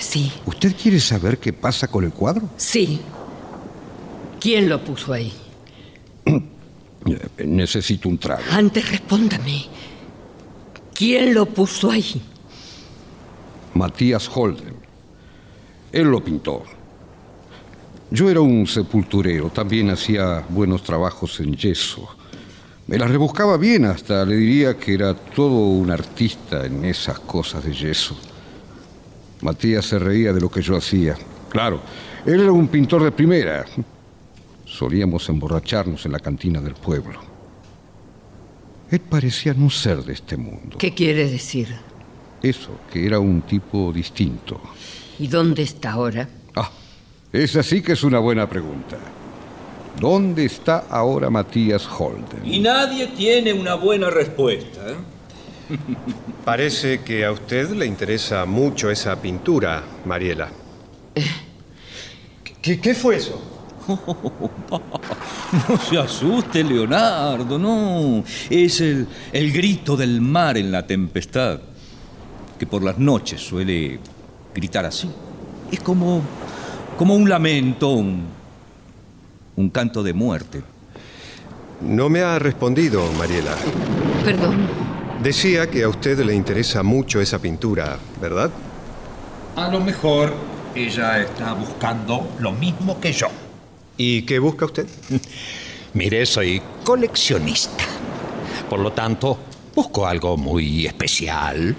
[0.00, 2.48] Sí, ¿Usted quiere saber qué pasa con el cuadro?
[2.56, 3.00] sí.
[4.40, 5.32] ¿Quién lo puso ahí?
[7.44, 8.42] Necesito un trago.
[8.50, 9.66] Antes respóndame.
[10.94, 12.20] ¿Quién lo puso ahí?
[13.74, 14.74] Matías Holden.
[15.92, 16.62] Él lo pintó.
[18.10, 22.08] Yo era un sepulturero, también hacía buenos trabajos en yeso.
[22.88, 27.64] Me las rebuscaba bien, hasta le diría que era todo un artista en esas cosas
[27.64, 28.18] de yeso.
[29.42, 31.16] Matías se reía de lo que yo hacía.
[31.48, 31.80] Claro,
[32.26, 33.64] él era un pintor de primera.
[34.80, 37.20] Solíamos emborracharnos en la cantina del pueblo.
[38.90, 40.78] Él parecía no ser de este mundo.
[40.78, 41.68] ¿Qué quiere decir?
[42.42, 44.58] Eso, que era un tipo distinto.
[45.18, 46.26] ¿Y dónde está ahora?
[46.56, 46.70] Ah,
[47.30, 48.96] esa sí que es una buena pregunta.
[50.00, 52.40] ¿Dónde está ahora Matías Holden?
[52.42, 54.80] Y nadie tiene una buena respuesta.
[54.92, 55.76] ¿eh?
[56.46, 60.48] Parece que a usted le interesa mucho esa pintura, Mariela.
[62.62, 63.49] ¿Qué, qué fue eso?
[65.68, 68.22] No se asuste, Leonardo, no.
[68.48, 71.60] Es el, el grito del mar en la tempestad,
[72.58, 73.98] que por las noches suele
[74.54, 75.10] gritar así.
[75.72, 76.22] Es como,
[76.96, 78.26] como un lamento, un,
[79.56, 80.62] un canto de muerte.
[81.80, 83.54] No me ha respondido, Mariela.
[84.24, 84.68] Perdón.
[85.22, 88.50] Decía que a usted le interesa mucho esa pintura, ¿verdad?
[89.56, 90.32] A lo mejor
[90.74, 93.28] ella está buscando lo mismo que yo.
[94.02, 94.86] ¿Y qué busca usted?
[95.92, 97.84] Mire, soy coleccionista.
[98.70, 99.38] Por lo tanto,
[99.74, 101.76] busco algo muy especial,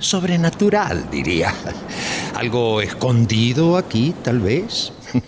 [0.00, 1.54] sobrenatural, diría.
[2.34, 4.92] Algo escondido aquí, tal vez.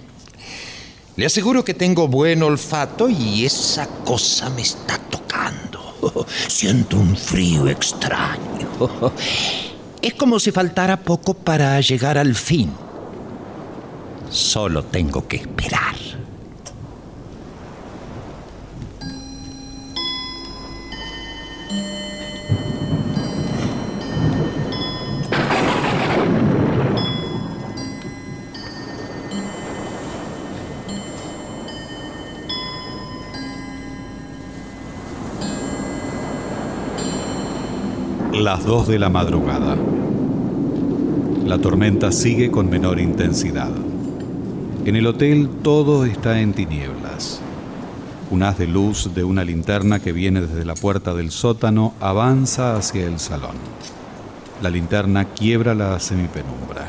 [1.16, 6.26] Le aseguro que tengo buen olfato y esa cosa me está tocando.
[6.48, 9.12] Siento un frío extraño.
[10.02, 12.72] Es como si faltara poco para llegar al fin.
[14.30, 16.03] Solo tengo que esperar.
[38.54, 39.76] Las 2 de la madrugada.
[41.44, 43.72] La tormenta sigue con menor intensidad.
[44.84, 47.40] En el hotel todo está en tinieblas.
[48.30, 52.76] Un haz de luz de una linterna que viene desde la puerta del sótano avanza
[52.76, 53.56] hacia el salón.
[54.62, 56.88] La linterna quiebra la semipenumbra.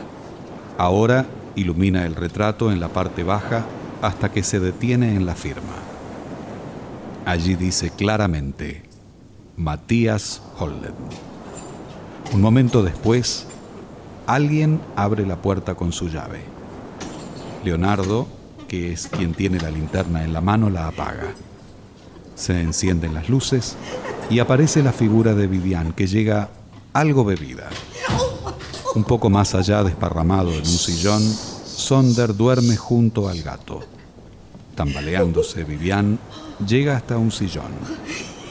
[0.78, 1.26] Ahora
[1.56, 3.66] ilumina el retrato en la parte baja
[4.04, 5.74] hasta que se detiene en la firma.
[7.26, 8.84] Allí dice claramente,
[9.58, 11.35] Matías Holden.
[12.34, 13.46] Un momento después,
[14.28, 16.42] alguien abre la puerta con su llave.
[17.64, 18.28] Leonardo,
[18.68, 21.34] que es quien tiene la linterna en la mano, la apaga.
[22.36, 23.76] Se encienden las luces
[24.30, 26.50] y aparece la figura de Vivian, que llega
[26.94, 27.70] algo bebida.
[28.96, 33.82] Un poco más allá, desparramado en un sillón, Sonder duerme junto al gato.
[34.76, 36.18] Tambaleándose, Vivian
[36.66, 37.72] llega hasta un sillón.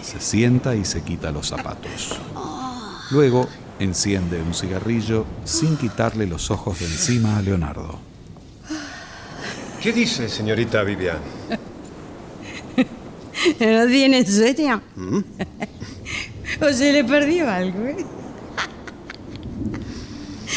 [0.02, 2.20] Se sienta y se quita los zapatos.
[3.10, 7.98] Luego enciende un cigarrillo sin quitarle los ojos de encima a Leonardo.
[9.82, 11.18] ¿Qué dice, señorita Vivian?
[13.60, 14.82] ¿No tiene sueño?
[14.96, 15.18] ¿Mm?
[16.62, 17.84] ¿O se le perdió algo?
[17.86, 17.96] eh?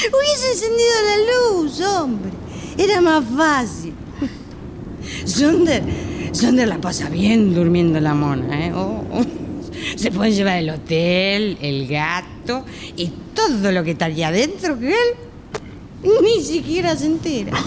[0.10, 2.32] Hubiese encendido la luz, hombre.
[2.78, 3.94] Era más fácil.
[5.26, 5.84] Sonder,
[6.32, 8.74] Sonder la pasa bien durmiendo la mona, ¿eh?
[8.74, 9.26] Oh, oh.
[9.96, 12.37] Se puede llevar el hotel, el gato
[12.96, 17.58] y todo lo que está allá adentro que él ni siquiera se entera.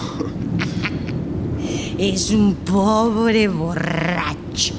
[1.97, 4.73] Es un pobre borracho.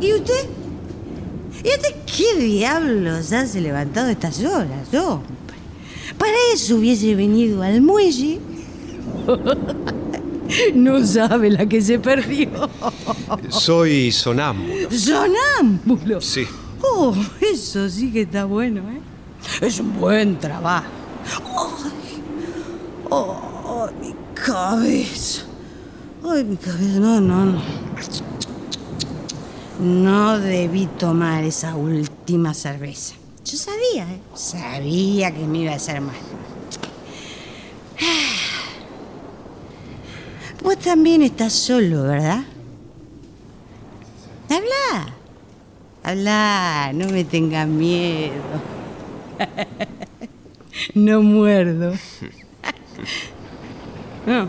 [0.00, 0.46] ¿Y usted?
[1.62, 5.34] ¿Y usted qué diablos hace levantado estas horas, hombre?
[6.16, 8.38] Para eso hubiese venido al muelle.
[10.74, 12.48] No sabe la que se perdió.
[13.48, 14.90] Soy sonámbulo.
[14.90, 16.20] Sonámbulo.
[16.20, 16.46] Sí.
[16.82, 19.00] Oh, eso sí que está bueno, ¿eh?
[19.60, 20.86] Es un buen trabajo.
[21.26, 22.22] Ay,
[23.10, 25.42] oh, mi cabeza.
[26.28, 26.98] Ay, mi cabeza.
[26.98, 27.62] No, no, no.
[29.80, 33.14] No debí tomar esa última cerveza.
[33.44, 34.20] Yo sabía, ¿eh?
[34.34, 36.14] Sabía que me iba a hacer mal.
[40.64, 42.42] Vos también estás solo, ¿verdad?
[44.48, 45.12] Habla.
[46.02, 48.32] Habla, no me tengas miedo.
[50.94, 51.92] No muerdo.
[54.26, 54.48] No.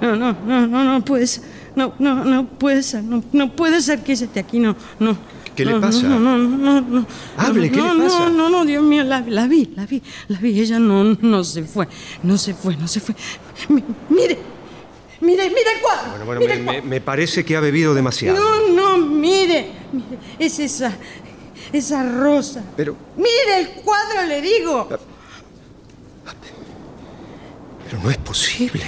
[0.00, 1.44] No, no, no, no, no puede ser.
[1.76, 3.02] No, no, no puede ser.
[3.04, 4.58] No, no puede ser que ella esté aquí.
[4.58, 5.16] No, no.
[5.54, 6.02] ¿Qué le pasa?
[6.02, 7.06] No, no, no, no.
[7.36, 8.28] Hable, no, ¿qué no, le pasa?
[8.28, 10.60] No, no, no, Dios mío, la, la vi, la vi, la vi.
[10.60, 11.86] Ella no, no se fue.
[12.24, 13.14] No se fue, no se fue.
[13.68, 14.36] Mi- mire,
[15.20, 16.10] mire, mire el cuadro.
[16.10, 18.38] Bueno, bueno, mire me, el me- me parece que ha bebido demasiado.
[18.38, 20.92] no, no, mire, mire, es esa,
[21.72, 22.62] esa rosa.
[22.76, 24.88] Pero, Mire el cuadro, le digo.
[27.84, 28.84] pero no es posible.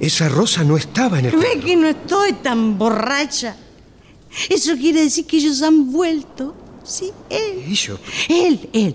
[0.00, 1.36] Esa rosa no estaba en el...
[1.36, 3.56] Ve que no estoy tan borracha.
[4.48, 6.54] Eso quiere decir que ellos han vuelto.
[6.84, 7.64] Sí, él.
[7.66, 7.98] Ellos.
[8.28, 8.94] Él, él.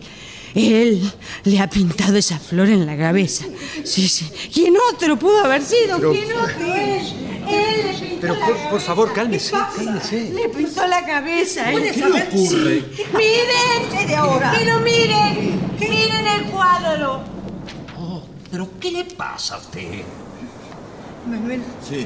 [0.55, 1.11] Él
[1.45, 3.45] le ha pintado esa flor en la cabeza.
[3.83, 4.29] Sí, sí.
[4.53, 5.97] ¿Quién otro pudo haber sido?
[5.97, 6.73] Pero- ¿Quién otro?
[6.73, 7.01] Él.
[7.49, 10.29] Él le pintó Pero la por, por favor, cálmese, ¿Qué cálmese.
[10.33, 11.71] Le pintó la cabeza.
[11.73, 11.91] ¿eh?
[11.93, 12.83] ¿Qué le ocurre?
[12.95, 13.03] Sí.
[13.13, 14.53] Miren, de ahora?
[14.57, 17.21] Pero miren, miren el cuadro.
[18.49, 20.03] ¿Pero qué le pasa a usted?
[21.27, 22.05] Manuel, Sí.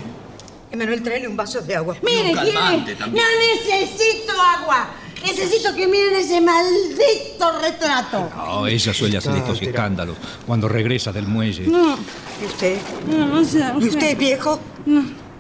[0.72, 1.96] Emanuel, tráele un vaso de agua.
[2.02, 2.86] Mire, también.
[3.14, 4.90] No necesito agua.
[5.24, 8.30] Necesito que miren ese maldito retrato.
[8.48, 10.16] Oh, ella suele hacer estos escándalos
[10.46, 11.68] cuando regresa del muelle.
[11.68, 11.98] No,
[12.42, 12.78] ¿Y usted?
[13.10, 13.64] no, no sé.
[13.80, 14.60] ¿Y usted, viejo?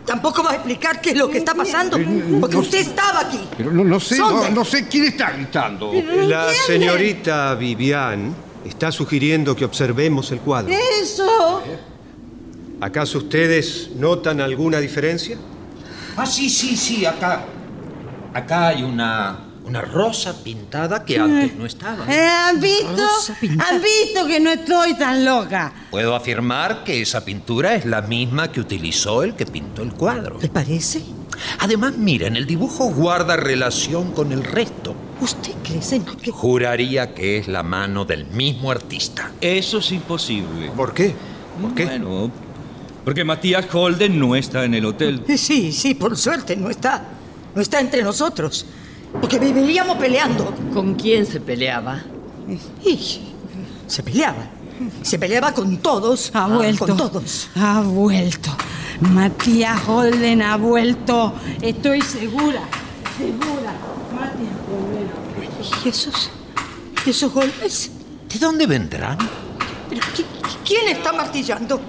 [0.06, 1.98] ¿Tampoco va a explicar qué es lo que está pasando?
[2.40, 3.40] Porque usted estaba aquí.
[3.58, 5.92] Pero no, no sé, no, no sé quién está gritando.
[6.28, 8.34] La señorita Vivian
[8.66, 10.74] está sugiriendo que observemos el cuadro.
[11.02, 11.62] Eso.
[12.80, 15.38] ¿Acaso ustedes notan alguna diferencia?
[16.16, 17.44] Ah, sí, sí, sí, acá.
[18.34, 22.06] Acá hay una, una rosa pintada que antes no estaba.
[22.12, 23.04] Eh, ¿Han visto?
[23.42, 25.74] ¿Han visto que no estoy tan loca?
[25.92, 30.40] Puedo afirmar que esa pintura es la misma que utilizó el que pintó el cuadro.
[30.42, 31.02] ¿Le parece?
[31.60, 34.96] Además, miren, el dibujo guarda relación con el resto.
[35.20, 39.32] ¿Usted cree, señor, que Juraría que es la mano del mismo artista.
[39.42, 40.72] Eso es imposible.
[40.76, 41.14] ¿Por qué?
[41.62, 41.86] ¿Por qué?
[41.86, 42.32] Bueno,
[43.04, 45.24] porque Matías Holden no está en el hotel.
[45.28, 47.04] Eh, Sí, sí, por suerte, no está.
[47.56, 48.66] No está entre nosotros.
[49.22, 50.54] Porque viviríamos peleando.
[50.74, 52.02] ¿Con quién se peleaba?
[52.86, 53.22] Y
[53.88, 54.48] se peleaba.
[55.02, 56.32] Se peleaba con todos.
[56.34, 56.86] Ha vuelto.
[56.88, 57.50] Con todos.
[57.56, 58.50] Ha vuelto.
[59.02, 61.34] Matías Holden ha vuelto.
[61.62, 62.62] Estoy segura.
[63.18, 63.74] Segura.
[64.14, 65.08] Matías Holden.
[65.86, 66.30] ¿Y esos?
[67.06, 67.92] ¿Y esos golpes?
[68.32, 69.18] ¿De dónde vendrán?
[69.90, 70.26] ¿Pero qui-
[70.66, 71.80] quién está martillando?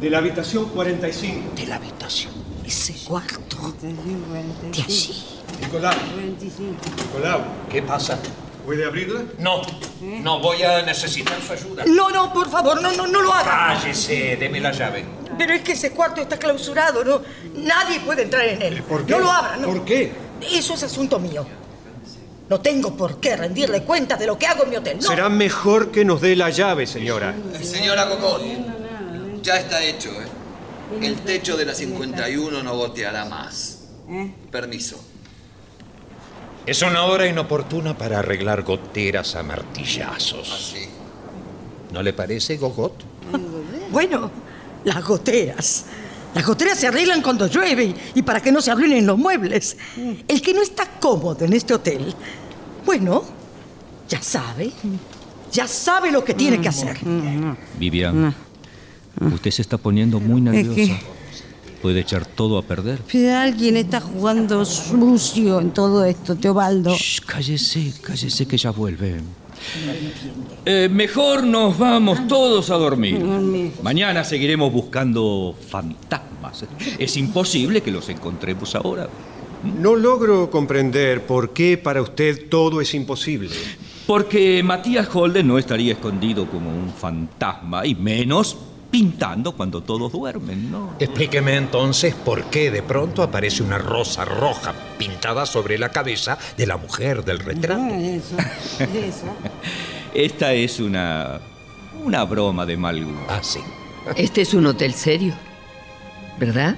[0.00, 1.52] De la habitación 45.
[1.56, 2.32] De la habitación.
[2.64, 3.74] Ese cuarto.
[3.80, 5.14] De allí.
[5.60, 5.94] Nicolau.
[6.96, 7.40] Nicolau,
[7.70, 8.18] ¿Qué pasa?
[8.66, 9.22] ¿puede abrirla?
[9.38, 9.62] No,
[10.00, 11.84] no voy a necesitar su ayuda.
[11.86, 13.78] No, no, por favor, no, no, no lo haga.
[13.78, 15.04] Cállese, deme la llave.
[15.38, 17.22] Pero es que ese cuarto está clausurado, ¿no?
[17.54, 18.82] Nadie puede entrar en él.
[18.82, 19.12] ¿Por qué?
[19.12, 19.68] No lo abra, ¿no?
[19.68, 20.12] ¿Por qué?
[20.52, 21.46] Eso es asunto mío.
[22.48, 24.98] No tengo por qué rendirle cuenta de lo que hago en mi hotel.
[25.00, 25.08] No.
[25.08, 27.34] Será mejor que nos dé la llave, señora.
[27.62, 28.42] Señora Cocón,
[29.42, 30.26] ya está hecho, ¿eh?
[31.02, 33.84] El techo de la 51 no goteará más.
[34.50, 35.00] Permiso.
[36.66, 40.52] Es una hora inoportuna para arreglar goteras a martillazos.
[40.52, 40.86] Así.
[41.92, 42.92] ¿No le parece, Gogot?
[43.90, 44.30] Bueno,
[44.84, 45.86] las goteras.
[46.34, 49.76] Las goteras se arreglan cuando llueve y- para que no se arruinen los muebles.
[50.28, 52.14] El que no está cómodo en este hotel,
[52.84, 53.22] bueno,
[54.08, 54.72] ya sabe.
[55.52, 56.98] Ya sabe lo que tiene que hacer.
[57.78, 58.34] Vivian,
[59.32, 60.74] usted se está poniendo muy nerviosa.
[60.74, 61.15] que-
[61.86, 62.98] Puede echar todo a perder.
[63.12, 66.96] Pero alguien está jugando sucio en todo esto, Teobaldo.
[66.96, 69.20] Shh, cállese, cállese que ya vuelve.
[70.64, 73.24] Eh, mejor nos vamos todos a dormir.
[73.84, 76.64] Mañana seguiremos buscando fantasmas.
[76.98, 79.08] Es imposible que los encontremos ahora.
[79.80, 83.50] No logro comprender por qué para usted todo es imposible.
[84.08, 88.56] Porque Matías Holden no estaría escondido como un fantasma, y menos
[88.90, 90.94] pintando cuando todos duermen, ¿no?
[90.98, 96.66] Explíqueme entonces por qué de pronto aparece una rosa roja pintada sobre la cabeza de
[96.66, 97.94] la mujer del retrato.
[97.94, 98.36] Eso,
[98.80, 99.26] eso.
[100.14, 101.40] Esta es una.
[102.02, 103.26] una broma de mal gusto.
[103.28, 103.60] Ah, sí.
[104.16, 105.34] Este es un hotel serio,
[106.38, 106.76] ¿verdad?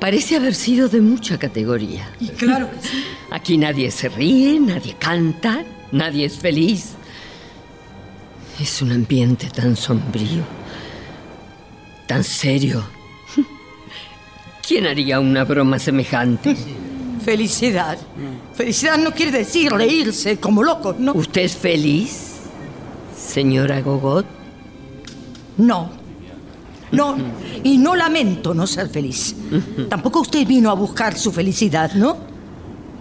[0.00, 2.10] Parece haber sido de mucha categoría.
[2.18, 3.04] Y claro que sí.
[3.30, 6.94] Aquí nadie se ríe, nadie canta, nadie es feliz.
[8.62, 10.44] Es un ambiente tan sombrío,
[12.06, 12.84] tan serio.
[14.64, 16.56] ¿Quién haría una broma semejante?
[17.24, 17.98] Felicidad.
[18.54, 21.12] Felicidad no quiere decir reírse como locos, ¿no?
[21.12, 22.34] ¿Usted es feliz,
[23.18, 24.26] señora Gogot?
[25.58, 25.90] No.
[26.92, 27.16] No,
[27.64, 29.34] y no lamento no ser feliz.
[29.88, 32.16] Tampoco usted vino a buscar su felicidad, ¿no?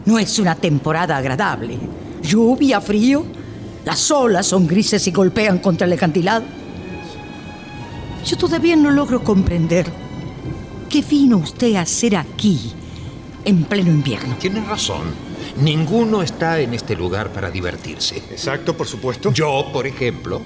[0.06, 1.78] No es una temporada agradable.
[2.24, 3.41] Lluvia, frío,
[3.86, 6.44] las olas son grises y golpean contra el acantilado.
[8.26, 9.92] Yo todavía no logro comprender
[10.90, 12.74] qué vino usted a hacer aquí,
[13.46, 14.36] en pleno invierno.
[14.36, 15.32] Tiene razón.
[15.62, 18.18] Ninguno está en este lugar para divertirse.
[18.18, 19.34] Exacto, por supuesto.
[19.34, 20.42] Yo, por ejemplo,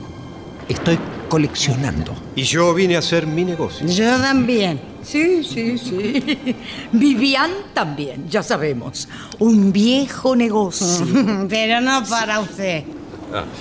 [0.70, 2.14] estoy coleccionando.
[2.36, 3.88] Y yo vine a hacer mi negocio.
[3.88, 4.80] Yo también.
[5.04, 6.56] Sí, sí, sí.
[6.92, 9.08] Vivian también, ya sabemos.
[9.40, 11.06] Un viejo negocio.
[11.50, 12.84] Pero no para usted.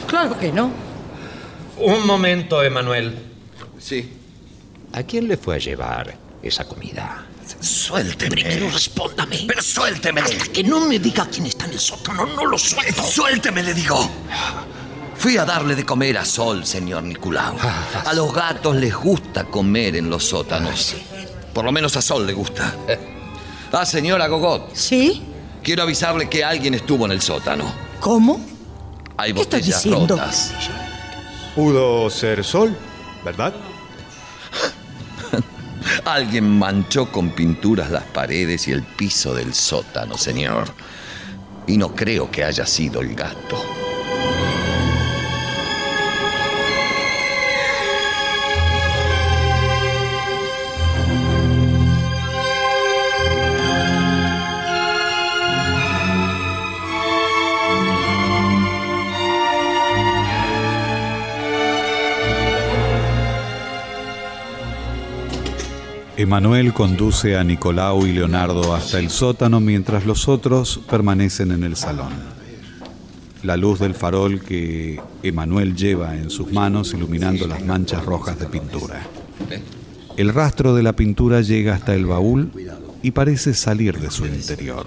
[0.07, 0.71] Claro que no.
[1.79, 3.19] Un momento, Emanuel.
[3.79, 4.13] Sí.
[4.93, 7.27] ¿A quién le fue a llevar esa comida?
[7.61, 8.31] Suélteme.
[8.31, 9.45] Primero respóndame.
[9.47, 10.21] Pero suélteme.
[10.21, 13.03] Hasta que no me diga quién está en el sótano, no lo suelto.
[13.03, 14.11] Suélteme, le digo.
[15.17, 17.57] Fui a darle de comer a Sol, señor Nicolau.
[18.05, 20.95] A los gatos les gusta comer en los sótanos.
[21.53, 22.75] Por lo menos a Sol le gusta.
[23.73, 24.75] Ah, señora Gogot.
[24.75, 25.23] ¿Sí?
[25.63, 27.73] Quiero avisarle que alguien estuvo en el sótano.
[28.01, 28.54] ¿Cómo?
[29.17, 30.17] Hay ¿Qué estás botellas diciendo?
[30.17, 30.53] rotas.
[31.55, 32.77] Pudo ser Sol,
[33.25, 33.55] ¿verdad?
[36.05, 40.65] Alguien manchó con pinturas las paredes y el piso del sótano, señor.
[41.67, 43.63] Y no creo que haya sido el gato.
[66.17, 71.75] Emanuel conduce a Nicolau y Leonardo hasta el sótano mientras los otros permanecen en el
[71.75, 72.13] salón.
[73.43, 78.47] La luz del farol que Emanuel lleva en sus manos iluminando las manchas rojas de
[78.47, 79.03] pintura.
[80.17, 82.53] El rastro de la pintura llega hasta el baúl
[83.03, 84.87] y parece salir de su interior.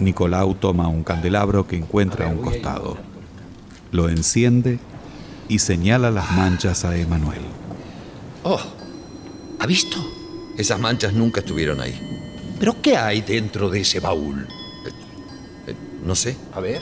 [0.00, 2.96] Nicolau toma un candelabro que encuentra a un costado.
[3.92, 4.80] Lo enciende
[5.48, 7.42] y señala las manchas a Emanuel.
[8.42, 8.58] Oh,
[9.62, 9.96] ¿ha visto?
[10.58, 11.94] Esas manchas nunca estuvieron ahí.
[12.58, 14.48] ¿Pero qué hay dentro de ese baúl?
[15.68, 16.36] Eh, no sé.
[16.52, 16.80] A ver.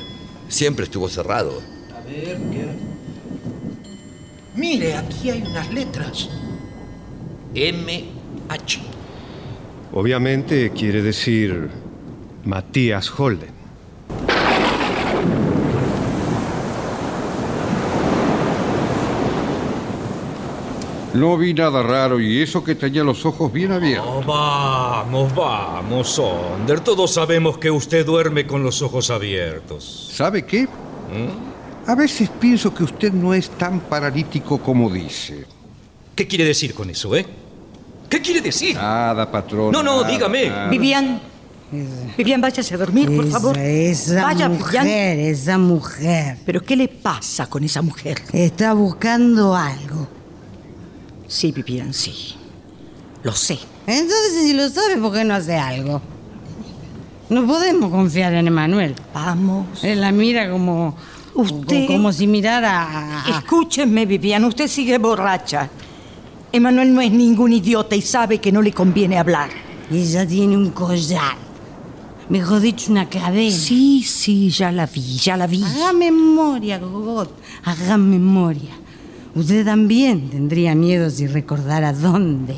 [0.48, 1.60] Siempre estuvo cerrado.
[1.94, 2.70] A ver, ¿qué
[4.56, 6.30] Mire, aquí hay unas letras.
[7.54, 8.80] M-H.
[9.92, 11.68] Obviamente quiere decir
[12.44, 13.59] Matías Holden.
[21.14, 24.06] No vi nada raro y eso que tenía los ojos bien abiertos.
[24.08, 26.80] Oh, vamos, vamos, Sonder.
[26.80, 30.10] Todos sabemos que usted duerme con los ojos abiertos.
[30.14, 30.68] ¿Sabe qué?
[31.86, 35.46] A veces pienso que usted no es tan paralítico como dice.
[36.14, 37.26] ¿Qué quiere decir con eso, eh?
[38.08, 38.76] ¿Qué quiere decir?
[38.76, 39.72] Nada, patrón.
[39.72, 40.48] No, no, nada, dígame.
[40.48, 40.68] nada.
[40.68, 41.20] Vivian.
[42.16, 43.56] Vivian, váyase a dormir, por favor.
[43.58, 45.18] Esa Vaya, mujer, Vivian.
[45.20, 46.38] esa mujer.
[46.44, 48.22] ¿Pero qué le pasa con esa mujer?
[48.32, 50.06] Está buscando algo.
[51.30, 52.34] Sí, Vivian, sí.
[53.22, 53.56] Lo sé.
[53.86, 56.02] Entonces, si lo sabe, ¿por qué no hace algo?
[57.28, 58.96] No podemos confiar en Emanuel.
[59.14, 59.84] Vamos.
[59.84, 60.96] Él la mira como.
[61.34, 63.38] Usted- Como si mirara a.
[63.38, 65.70] Escúcheme, Vivian, usted sigue borracha.
[66.50, 69.50] Emanuel no es ningún idiota y sabe que no le conviene hablar.
[69.92, 71.36] Ella tiene un collar.
[72.28, 73.56] Mejor dicho, una cadena.
[73.56, 75.62] Sí, sí, ya la vi, ya la vi.
[75.62, 77.30] Haga memoria, Gogot.
[77.64, 78.72] Haga memoria.
[79.34, 82.56] Usted también tendría miedo si recordara dónde,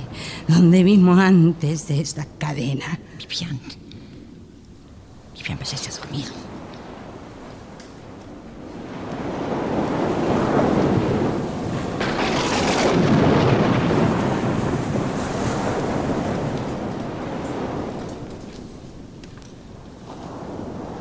[0.49, 2.99] dónde vimos antes de esta cadena.
[3.19, 3.61] Vivian.
[5.37, 6.25] Vivian, váyase a dormir.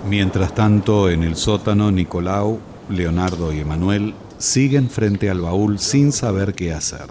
[0.10, 2.60] Mientras tanto, en el sótano, Nicolau,
[2.90, 7.08] Leonardo y Emanuel siguen frente al baúl sin saber qué hacer.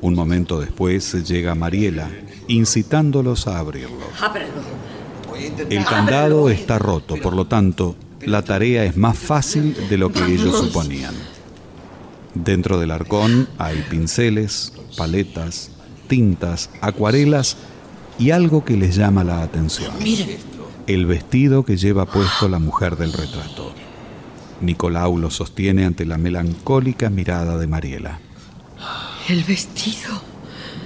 [0.00, 2.10] Un momento después llega Mariela,
[2.48, 4.06] incitándolos a abrirlo.
[4.20, 4.86] Ábrelo.
[5.68, 10.24] El candado está roto, por lo tanto, la tarea es más fácil de lo que
[10.24, 11.14] ellos suponían.
[12.34, 15.70] Dentro del arcón hay pinceles, paletas,
[16.08, 17.56] tintas, acuarelas
[18.18, 19.92] y algo que les llama la atención.
[20.86, 23.74] El vestido que lleva puesto la mujer del retrato.
[24.60, 28.18] Nicolau lo sostiene ante la melancólica mirada de Mariela.
[29.28, 30.22] El vestido.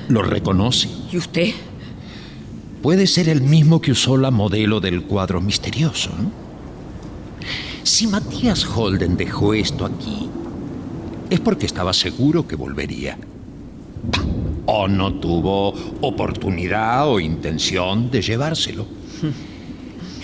[0.09, 0.89] ¿Lo reconoce?
[1.13, 1.53] ¿Y usted?
[2.83, 6.31] Puede ser el mismo que usó la modelo del cuadro misterioso, ¿no?
[7.83, 10.29] Si Matías Holden dejó esto aquí,
[11.29, 13.19] es porque estaba seguro que volvería.
[14.67, 18.87] O no tuvo oportunidad o intención de llevárselo.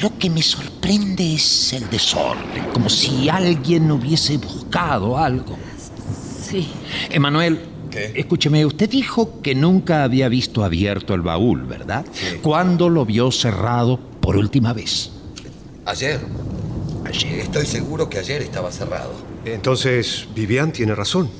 [0.02, 5.56] Lo que me sorprende es el desorden, como si alguien hubiese buscado algo.
[6.42, 6.68] Sí.
[7.10, 7.60] Emanuel,
[8.14, 12.04] escúcheme, usted dijo que nunca había visto abierto el baúl, ¿verdad?
[12.42, 15.10] ¿Cuándo lo vio cerrado por última vez?
[15.86, 16.20] Ayer.
[17.04, 17.40] Ayer.
[17.40, 19.12] Estoy seguro que ayer estaba cerrado.
[19.44, 21.30] Entonces, Vivian tiene razón.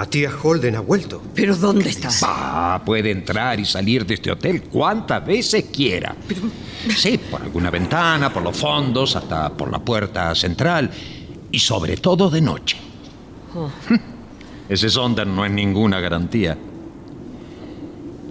[0.00, 1.22] Matías Holden ha vuelto.
[1.34, 2.08] ¿Pero dónde está?
[2.22, 6.16] Ah, puede entrar y salir de este hotel cuantas veces quiera.
[6.96, 10.90] Sí, por alguna ventana, por los fondos, hasta por la puerta central.
[11.52, 12.78] Y sobre todo de noche.
[13.54, 13.68] Oh.
[14.70, 16.56] Ese Sonder no es ninguna garantía.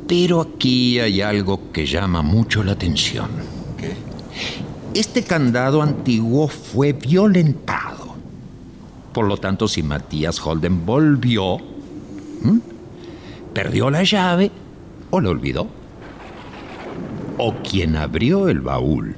[0.07, 3.30] Pero aquí hay algo que llama mucho la atención.
[3.78, 3.93] ¿Qué?
[4.99, 7.89] Este candado antiguo fue violentado.
[9.14, 11.57] Por lo tanto, si Matías Holden volvió,
[13.53, 14.51] perdió la llave
[15.10, 15.68] o lo olvidó.
[17.38, 19.16] O quien abrió el baúl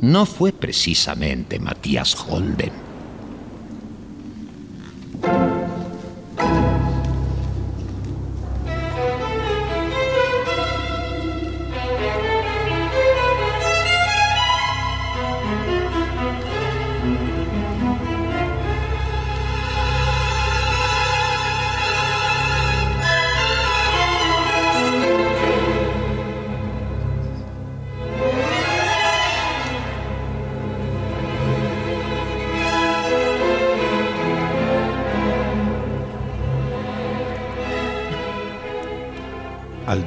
[0.00, 2.87] no fue precisamente Matías Holden.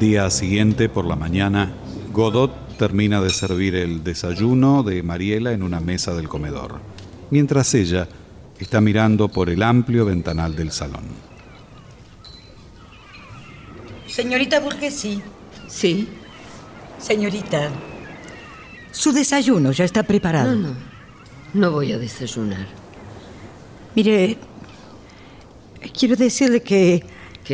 [0.02, 1.72] Día siguiente, por la mañana,
[2.12, 6.80] Godot termina de servir el desayuno de Mariela en una mesa del comedor,
[7.30, 8.08] mientras ella
[8.58, 11.04] está mirando por el amplio ventanal del salón.
[14.08, 15.22] Señorita Burguesi.
[15.68, 16.08] Sí.
[16.98, 17.70] Señorita,
[18.92, 20.56] su desayuno ya está preparado.
[20.56, 20.76] No, no.
[21.54, 22.66] No voy a desayunar.
[23.96, 24.38] Mire,
[25.94, 27.04] quiero decirle que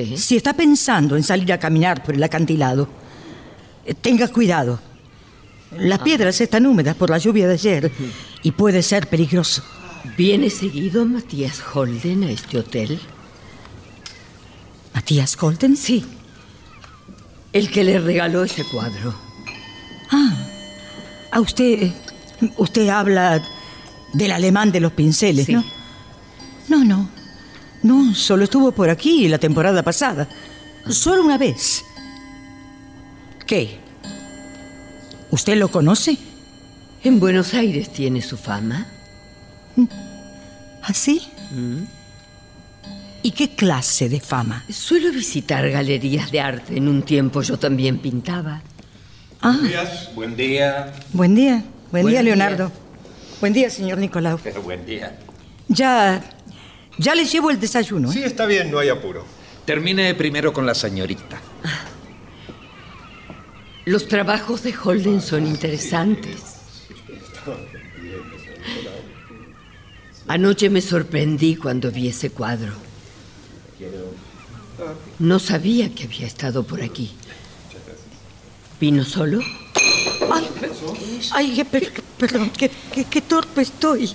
[0.05, 0.17] ¿Qué?
[0.17, 2.87] si está pensando en salir a caminar por el acantilado,
[3.85, 4.79] eh, tenga cuidado.
[5.77, 7.91] Las piedras están húmedas por la lluvia de ayer
[8.43, 9.63] y puede ser peligroso.
[10.17, 12.99] ¿Viene seguido Matías Holden a este hotel?
[14.93, 15.75] ¿Matías Holden?
[15.75, 16.05] Sí.
[17.53, 19.13] El que le regaló ese cuadro.
[20.11, 20.35] Ah,
[21.31, 21.91] a usted,
[22.57, 23.43] usted habla
[24.13, 25.53] del alemán de los pinceles, Sí.
[25.53, 25.63] ¿no?
[26.69, 27.09] No, no.
[27.83, 30.27] No, solo estuvo por aquí la temporada pasada.
[30.89, 31.83] Solo una vez.
[33.45, 33.77] ¿Qué?
[35.31, 36.17] ¿Usted lo conoce?
[37.03, 38.87] En Buenos Aires tiene su fama.
[40.83, 41.21] ¿Así?
[43.23, 44.63] ¿Y qué clase de fama?
[44.69, 46.77] Suelo visitar galerías de arte.
[46.77, 48.61] En un tiempo yo también pintaba.
[49.41, 49.57] Ah,
[50.15, 50.93] Buen día.
[51.13, 51.63] buen día.
[51.91, 52.23] Buen, Buen día, día.
[52.23, 52.71] Leonardo.
[53.39, 54.39] Buen día, señor Nicolau.
[54.63, 55.15] Buen día.
[55.67, 56.21] Ya.
[56.97, 58.09] Ya le llevo el desayuno.
[58.09, 58.13] ¿eh?
[58.13, 59.25] Sí, está bien, no hay apuro.
[59.65, 61.39] Termine primero con la señorita.
[63.85, 66.55] Los trabajos de Holden son interesantes.
[70.27, 72.73] Anoche me sorprendí cuando vi ese cuadro.
[75.19, 77.11] No sabía que había estado por aquí.
[78.79, 79.39] ¿Vino solo?
[80.31, 80.47] Ay,
[81.33, 84.11] ay, qué per- perdón, qué, qué- qué torpe estoy.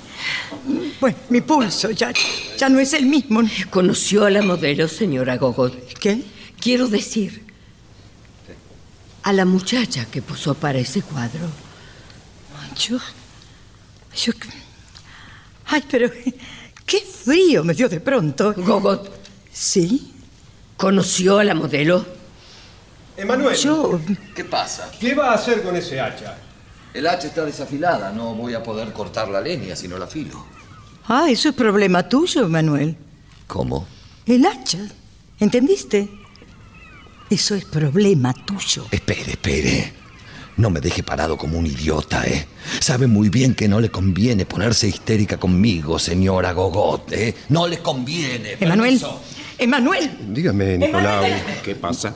[1.00, 2.12] Bueno, mi pulso ya,
[2.59, 3.42] ya no es el mismo.
[3.70, 5.74] ¿Conoció a la modelo, señora Gogot?
[5.98, 6.22] ¿Qué?
[6.61, 7.44] Quiero decir,
[9.22, 11.46] a la muchacha que posó para ese cuadro.
[12.78, 12.98] Yo,
[14.16, 14.32] yo,
[15.66, 16.11] ay, pero
[16.86, 18.55] qué frío me dio de pronto.
[18.57, 19.11] Gogot,
[19.53, 20.12] ¿Sí?
[20.76, 22.05] ¿conoció a la modelo?
[23.16, 24.00] Emanuel, Yo,
[24.34, 24.90] ¿Qué pasa?
[24.98, 26.38] ¿qué va a hacer con ese hacha?
[26.95, 30.45] El hacha está desafilada, no voy a poder cortar la leña si no la afilo.
[31.09, 32.97] ah, eso es problema tuyo, Manuel.
[33.47, 33.86] ¿Cómo?
[34.26, 34.78] El hacha,
[35.40, 36.09] ¿entendiste?
[37.30, 38.86] Eso es problema tuyo.
[38.90, 39.93] Espere, espere.
[40.59, 42.47] No me deje parado como un idiota, ¿eh?
[42.78, 47.34] Sabe muy bien que no le conviene ponerse histérica conmigo, señora Gogot, ¿eh?
[47.49, 48.57] No le conviene.
[48.61, 49.20] Emanuel, permiso.
[49.59, 51.24] Emanuel, Dígame, Nicolau,
[51.64, 52.14] ¿Qué pasa?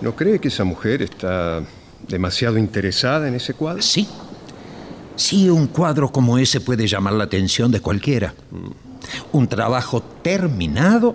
[0.00, 1.62] ¿no cree que esa mujer está
[2.10, 3.80] demasiado interesada en ese cuadro?
[3.82, 4.06] Sí.
[5.16, 8.34] Sí, un cuadro como ese puede llamar la atención de cualquiera.
[9.32, 11.14] Un trabajo terminado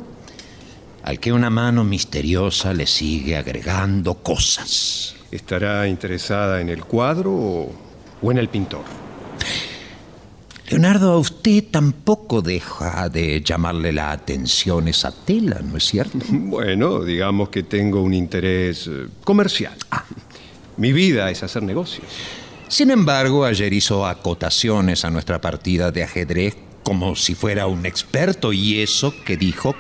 [1.04, 5.16] al que una mano misteriosa le sigue agregando cosas.
[5.32, 7.72] ¿Estará interesada en el cuadro o,
[8.22, 8.84] o en el pintor?
[10.70, 16.18] Leonardo, a usted tampoco deja de llamarle la atención esa tela, ¿no es cierto?
[16.32, 19.74] Bueno, digamos que tengo un interés eh, comercial.
[20.78, 22.06] Mi vida es hacer negocios.
[22.68, 28.54] Sin embargo, ayer hizo acotaciones a nuestra partida de ajedrez como si fuera un experto
[28.54, 29.76] y eso que dijo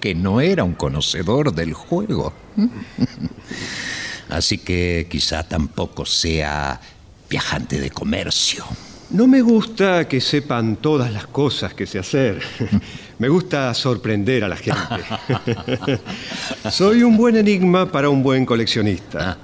[0.00, 2.32] que no era un conocedor del juego.
[4.28, 6.80] Así que quizá tampoco sea
[7.28, 8.64] viajante de comercio.
[9.10, 12.40] No me gusta que sepan todas las cosas que sé hacer.
[13.18, 16.00] Me gusta sorprender a la gente.
[16.70, 19.36] Soy un buen enigma para un buen coleccionista.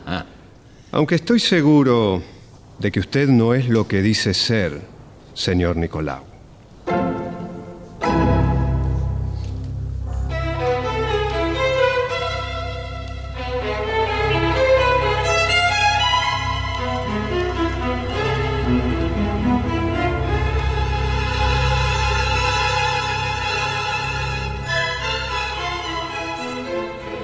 [0.96, 2.22] Aunque estoy seguro
[2.78, 4.80] de que usted no es lo que dice ser,
[5.34, 6.24] señor Nicolau.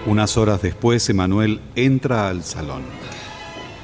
[0.04, 2.82] Unas horas después, Emanuel entra al salón.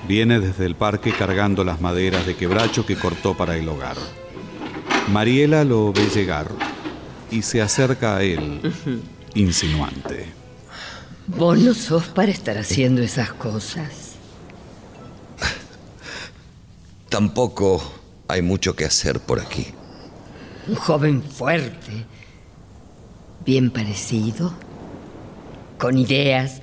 [0.07, 3.97] Viene desde el parque cargando las maderas de quebracho que cortó para el hogar.
[5.13, 6.49] Mariela lo ve llegar
[7.31, 8.61] y se acerca a él,
[9.35, 10.27] insinuante.
[11.27, 14.15] Vos no sos para estar haciendo esas cosas.
[17.09, 17.83] Tampoco
[18.29, 19.67] hay mucho que hacer por aquí.
[20.67, 22.07] Un joven fuerte,
[23.45, 24.53] bien parecido,
[25.79, 26.61] con ideas,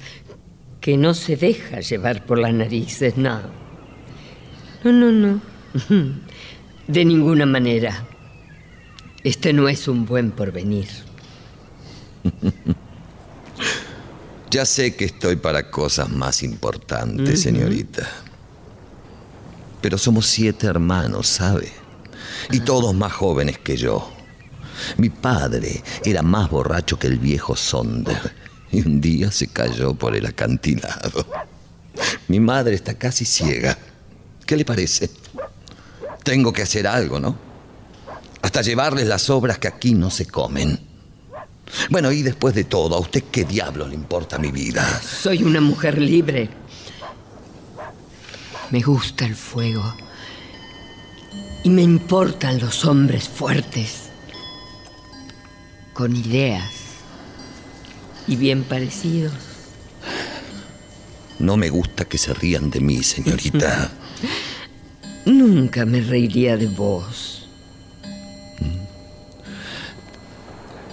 [0.86, 3.42] que no se deja llevar por las narices, no.
[4.84, 5.42] No, no, no.
[6.88, 8.06] De ninguna manera.
[9.24, 10.88] Este no es un buen porvenir.
[14.52, 18.08] Ya sé que estoy para cosas más importantes, señorita.
[19.82, 21.74] Pero somos siete hermanos, ¿sabe?
[22.52, 24.10] Y todos más jóvenes que yo.
[24.96, 28.45] Mi padre era más borracho que el viejo Sonder.
[28.72, 31.26] Y un día se cayó por el acantilado.
[32.28, 33.78] Mi madre está casi ciega.
[34.46, 35.10] ¿Qué le parece?
[36.24, 37.38] Tengo que hacer algo, ¿no?
[38.42, 40.80] Hasta llevarles las obras que aquí no se comen.
[41.90, 44.84] Bueno, y después de todo, ¿a usted qué diablo le importa mi vida?
[45.02, 46.50] Soy una mujer libre.
[48.72, 49.96] Me gusta el fuego.
[51.64, 54.10] Y me importan los hombres fuertes.
[55.94, 56.85] Con ideas.
[58.28, 59.34] Y bien parecidos.
[61.40, 63.92] No me gusta que se rían de mí, señorita.
[65.26, 67.48] Nunca me reiría de vos.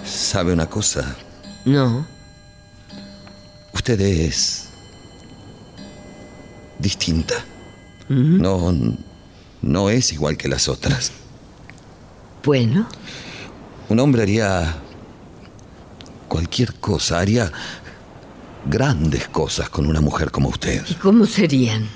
[0.04, 1.16] ¿Sabe una cosa?
[1.64, 2.06] No.
[3.72, 4.68] Usted es
[6.78, 7.34] distinta.
[8.08, 8.74] No,
[9.62, 11.12] no es igual que las otras.
[12.44, 12.86] Bueno,
[13.88, 14.76] Un hombre haría
[16.36, 17.52] cualquier cosa, haría
[18.64, 20.82] grandes cosas con una mujer como usted.
[20.88, 21.86] ¿y cómo serían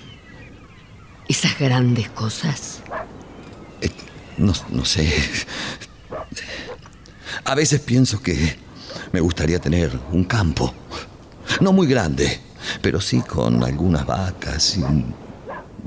[1.26, 2.80] esas grandes cosas?
[4.36, 5.10] No, no sé.
[7.44, 8.58] A veces pienso que
[9.10, 10.74] me gustaría tener un campo.
[11.62, 12.38] No muy grande,
[12.82, 15.14] pero sí con algunas vacas y un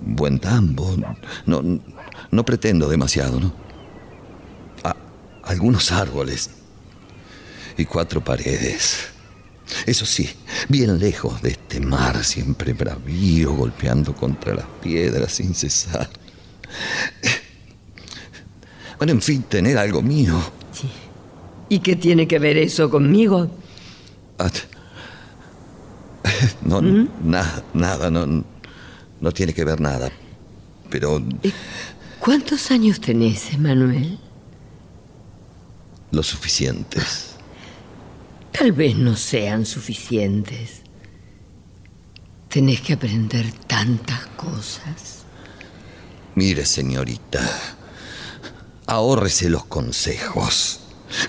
[0.02, 0.95] buen tambo.
[1.45, 1.62] No,
[2.32, 3.54] no pretendo demasiado, ¿no?
[4.84, 4.95] A-
[5.43, 6.50] algunos árboles
[7.82, 9.07] y cuatro paredes.
[9.86, 10.27] Eso sí,
[10.67, 16.09] bien lejos de este mar siempre bravío, golpeando contra las piedras sin cesar.
[18.97, 20.39] Bueno, en fin, tener algo mío.
[21.69, 23.49] ¿Y qué tiene que ver eso conmigo?
[24.39, 24.49] Ah,
[26.63, 28.43] No, nada, nada, no,
[29.21, 30.11] no tiene que ver nada.
[30.89, 31.21] Pero
[32.19, 34.19] ¿Cuántos años tenés, Emanuel?
[36.11, 37.28] lo suficientes.
[38.52, 40.82] Tal vez no sean suficientes.
[42.50, 45.24] Tenés que aprender tantas cosas.
[46.36, 47.47] Mire, señorita,
[48.88, 50.80] ahórrese los consejos.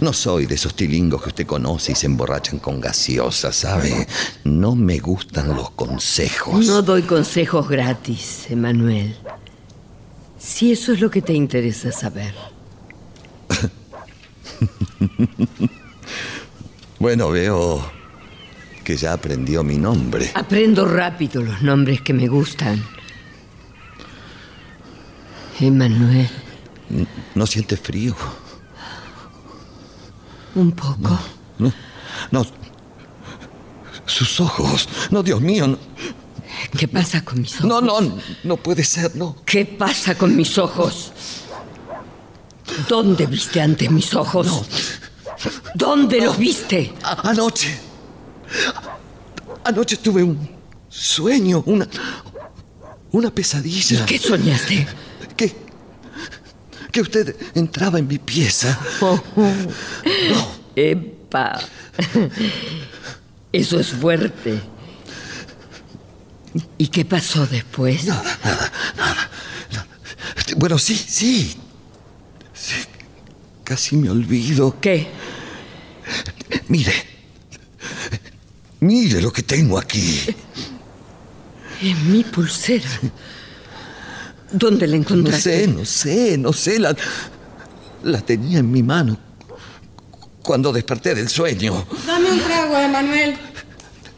[0.01, 4.07] No soy de esos tilingos que usted conoce y se emborrachan con gaseosa, ¿sabe?
[4.45, 6.67] No me gustan los consejos.
[6.67, 9.17] No doy consejos gratis, Emanuel.
[10.39, 12.35] Si eso es lo que te interesa saber.
[17.01, 17.83] Bueno, veo
[18.85, 20.31] que ya aprendió mi nombre.
[20.35, 22.85] Aprendo rápido los nombres que me gustan.
[25.61, 26.29] Emanuel,
[27.35, 28.15] ¿No siente frío?
[30.55, 31.19] un poco.
[31.59, 31.73] No,
[32.33, 32.47] no.
[34.05, 34.89] Sus ojos.
[35.11, 35.69] No, Dios mío.
[35.69, 35.79] No,
[36.79, 37.67] ¿Qué pasa con mis ojos?
[37.67, 39.37] no, no, no puede ser, no.
[39.47, 41.13] ¿Qué pasa con mis ojos?
[42.89, 44.65] ¿Dónde viste antes mis ojos?
[45.75, 46.93] ¿Dónde los viste?
[47.03, 47.79] Anoche.
[49.65, 50.49] Anoche tuve un
[50.89, 51.89] sueño, una.
[53.13, 54.07] Una pesadilla.
[54.07, 54.87] ¿Qué soñaste?
[55.37, 55.55] Que.
[56.93, 58.79] Que usted entraba en mi pieza.
[60.75, 61.61] ¡Epa!
[63.53, 64.61] Eso es fuerte.
[66.79, 68.05] ¿Y qué pasó después?
[68.05, 69.31] Nada, nada, nada.
[70.57, 71.57] Bueno, sí, sí.
[72.53, 72.75] Sí,
[73.71, 74.81] Casi me olvido.
[74.81, 75.07] ¿Qué?
[76.67, 76.93] Mire.
[78.81, 80.23] Mire lo que tengo aquí.
[81.81, 82.89] Es mi pulsera.
[84.51, 85.61] ¿Dónde la No encontraste?
[85.61, 86.81] sé, no sé, no sé.
[86.81, 86.97] La,
[88.03, 89.17] la tenía en mi mano
[90.43, 91.87] cuando desperté del sueño.
[92.09, 93.37] Dame un trago, Emanuel.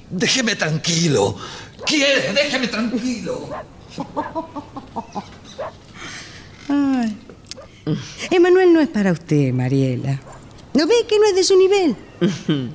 [0.08, 1.36] Déjeme tranquilo.
[1.84, 2.32] ¿Quiere?
[2.32, 3.50] Déjeme tranquilo.
[6.70, 7.18] Ay.
[8.30, 10.20] Emanuel no es para usted, Mariela.
[10.74, 11.96] ¿No ve que no es de su nivel?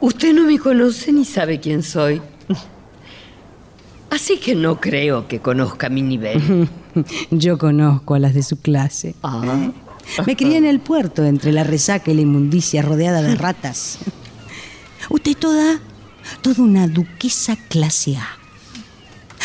[0.00, 2.20] Usted no me conoce ni sabe quién soy.
[4.10, 6.68] Así que no creo que conozca mi nivel.
[7.30, 9.14] Yo conozco a las de su clase.
[9.22, 9.70] Ah.
[10.26, 13.98] Me crié en el puerto, entre la resaca y la inmundicia, rodeada de ratas.
[15.10, 15.80] Usted es toda,
[16.42, 18.26] toda una duquesa clase A.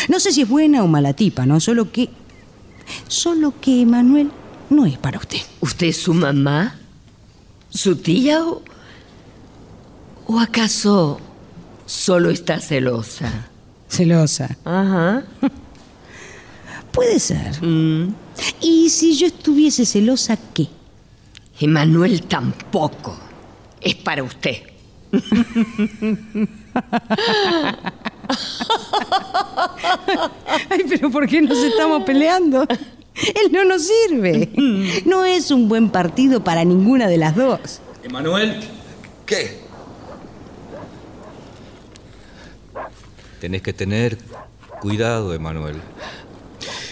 [0.08, 1.60] No sé si es buena o mala tipa, ¿no?
[1.60, 2.10] Solo que.
[3.08, 4.30] Solo que Manuel
[4.70, 5.40] no es para usted.
[5.60, 6.76] ¿Usted es su mamá?
[7.70, 8.62] ¿Su tía o,
[10.26, 11.20] o acaso
[11.86, 13.48] solo está celosa?
[13.88, 14.56] Celosa.
[14.64, 15.24] Ajá.
[16.92, 17.58] Puede ser.
[18.60, 20.68] ¿Y si yo estuviese celosa, qué?
[21.60, 23.18] Emanuel tampoco.
[23.80, 24.56] Es para usted.
[30.70, 32.66] Ay, pero ¿por qué nos estamos peleando?
[33.14, 34.50] Él no nos sirve.
[35.04, 37.80] No es un buen partido para ninguna de las dos.
[38.02, 38.60] Emanuel,
[39.26, 39.60] ¿Qué?
[43.40, 44.18] tenés que tener
[44.80, 45.80] cuidado, Emanuel.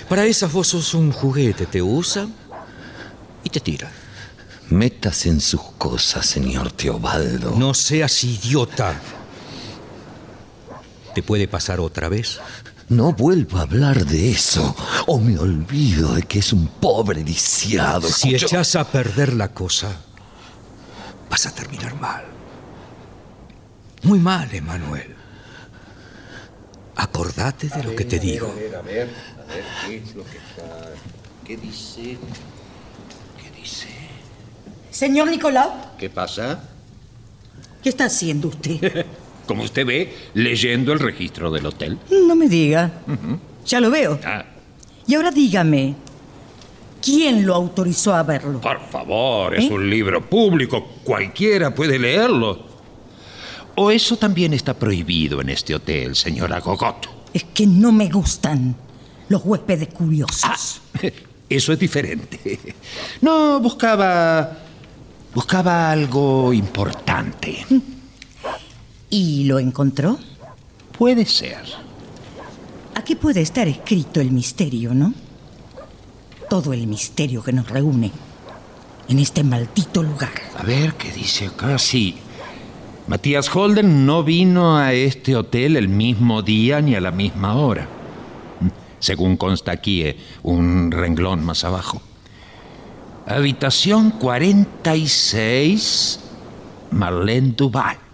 [0.08, 2.26] Para esas vos sos un juguete, te usa
[3.44, 3.88] y te tira.
[4.70, 7.52] Métase en sus cosas, señor Teobaldo.
[7.56, 9.00] No seas idiota.
[11.14, 12.38] ¿Te puede pasar otra vez?
[12.88, 14.74] No vuelvo a hablar de eso,
[15.06, 18.08] o me olvido de que es un pobre lisiado.
[18.08, 19.88] Si cuyo- echas a perder la cosa,
[21.30, 22.24] vas a terminar mal.
[24.02, 25.14] Muy mal, Emanuel.
[26.96, 28.48] Acordate de lo que te digo.
[28.50, 29.08] A ver, a ver,
[29.40, 30.90] a ver, ¿qué es lo que está?
[31.46, 32.18] ¿Qué dice?
[33.42, 33.88] ¿Qué dice?
[34.90, 36.60] Señor Nicolau, ¿Qué pasa?
[37.82, 39.06] ¿qué está haciendo usted?
[39.50, 41.98] Como usted ve, leyendo el registro del hotel.
[42.08, 42.88] No me diga.
[43.66, 44.16] Ya lo veo.
[44.24, 44.44] Ah,
[45.08, 45.96] Y ahora dígame,
[47.02, 48.60] ¿quién lo autorizó a verlo?
[48.60, 49.74] por favor, es ¿Eh?
[49.74, 50.86] un libro público.
[51.02, 52.64] Cualquiera puede leerlo.
[53.74, 57.08] ¿O eso también está prohibido en este hotel, señora Gogot?
[57.34, 58.76] Es que no me gustan
[59.28, 60.80] los huéspedes curiosos.
[61.48, 62.60] Eso es diferente.
[63.20, 64.58] No, buscaba.
[65.34, 67.66] Buscaba algo importante.
[69.10, 70.18] ¿Y lo encontró?
[70.96, 71.58] Puede ser.
[72.94, 75.12] Aquí puede estar escrito el misterio, ¿no?
[76.48, 78.12] Todo el misterio que nos reúne
[79.08, 80.30] en este maldito lugar.
[80.56, 81.76] A ver, ¿qué dice acá?
[81.78, 82.16] Sí.
[83.08, 87.88] Matías Holden no vino a este hotel el mismo día ni a la misma hora.
[89.00, 92.00] Según consta aquí, eh, un renglón más abajo.
[93.26, 96.20] Habitación 46,
[96.92, 98.09] Marlene Duval.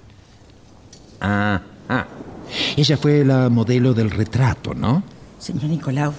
[1.21, 2.07] Ah, ah.
[2.77, 5.03] Ella fue la modelo del retrato, ¿no?
[5.39, 6.13] Señor Nicolau,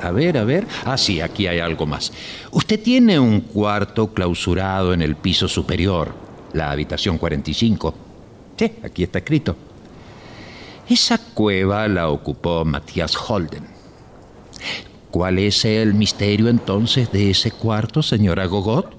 [0.00, 0.66] A ver, a ver.
[0.84, 2.12] Ah, sí, aquí hay algo más.
[2.50, 6.12] Usted tiene un cuarto clausurado en el piso superior,
[6.52, 7.94] la habitación 45.
[8.58, 9.56] Sí, aquí está escrito.
[10.88, 13.64] Esa cueva la ocupó Matías Holden.
[15.10, 18.94] ¿Cuál es el misterio entonces de ese cuarto, señora Gogot?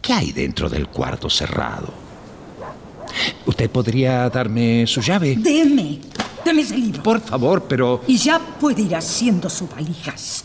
[0.00, 2.03] ¿Qué hay dentro del cuarto cerrado?
[3.46, 5.36] ¿Usted podría darme su llave?
[5.36, 6.00] deme,
[6.44, 7.02] deme ese libro.
[7.02, 8.02] Por favor, pero...
[8.06, 10.44] Y ya puede ir haciendo sus valijas.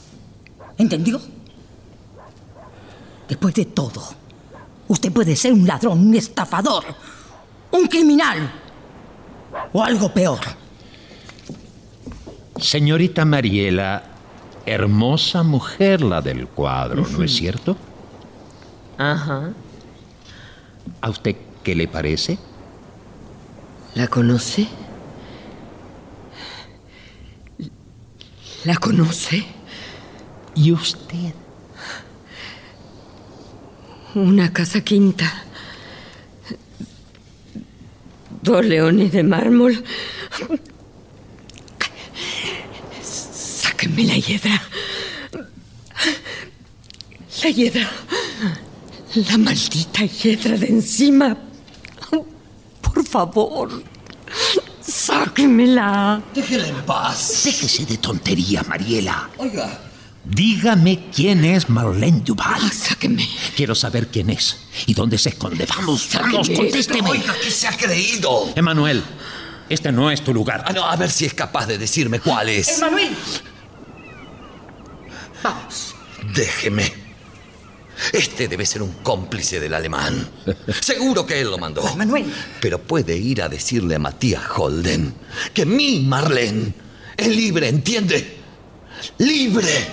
[0.78, 1.22] ¿Entendió?
[3.28, 4.02] Después de todo,
[4.88, 6.84] usted puede ser un ladrón, un estafador,
[7.72, 8.52] un criminal
[9.72, 10.40] o algo peor.
[12.58, 14.04] Señorita Mariela,
[14.66, 17.78] hermosa mujer la del cuadro, ¿no es cierto?
[18.98, 19.54] Ajá.
[21.02, 22.38] ¿A usted qué le parece?
[23.96, 24.68] ¿La conoce?
[28.66, 29.46] ¿La conoce?
[30.56, 31.34] ¿Y usted?
[34.16, 35.44] Una casa quinta.
[38.42, 39.84] Dos leones de mármol.
[43.02, 44.62] Sáquenme la hiedra.
[47.44, 47.90] La hiedra.
[49.16, 51.38] La maldita hiedra de encima.
[53.10, 53.84] Por favor.
[54.82, 56.22] Sáquenmela.
[56.34, 57.42] Déjela en paz.
[57.44, 59.30] Déjese de tonterías, Mariela.
[59.38, 59.80] Oiga,
[60.24, 62.62] Dígame quién es Marlene Duval.
[62.62, 63.28] Ah, sáquenme.
[63.56, 65.66] Quiero saber quién es y dónde se esconde.
[65.66, 66.56] Vamos, vamos, Sáqueme.
[66.60, 67.10] contésteme.
[67.10, 68.52] oiga, que se ha creído.
[68.56, 69.04] Emanuel,
[69.70, 70.64] este no es tu lugar.
[70.68, 72.78] Ah, no, a ver si es capaz de decirme cuál es.
[72.78, 73.16] Emanuel,
[76.36, 76.99] Déjeme.
[78.12, 80.30] Este debe ser un cómplice del alemán.
[80.82, 81.84] Seguro que él lo mandó.
[81.96, 82.26] Manuel.
[82.62, 85.14] Pero puede ir a decirle a Matías Holden
[85.54, 86.74] que mi Marlene
[87.16, 88.38] es libre, ¿entiende?
[89.18, 89.88] ¡Libre!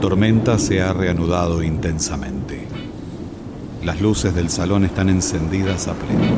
[0.00, 2.66] Tormenta se ha reanudado intensamente.
[3.84, 6.36] Las luces del salón están encendidas a pleno.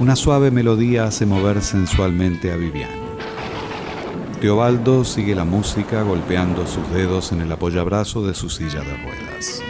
[0.00, 2.90] Una suave melodía hace mover sensualmente a Vivian.
[4.40, 9.62] Teobaldo sigue la música golpeando sus dedos en el apoyabrazo de su silla de ruedas.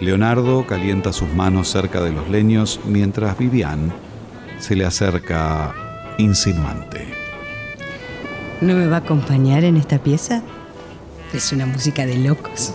[0.00, 3.92] Leonardo calienta sus manos cerca de los leños mientras Vivian
[4.58, 5.74] se le acerca
[6.18, 7.06] insinuante.
[8.60, 10.42] ¿No me va a acompañar en esta pieza?
[11.32, 12.72] Es una música de locos.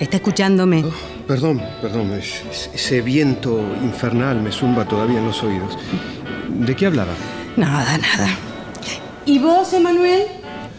[0.00, 0.84] ¿Está escuchándome?
[1.26, 5.76] Perdón, perdón, es- es- ese viento infernal me zumba todavía en los oídos.
[6.48, 7.12] ¿De qué hablaba?
[7.56, 8.28] Nada, nada.
[9.26, 10.22] ¿Y vos, Emanuel?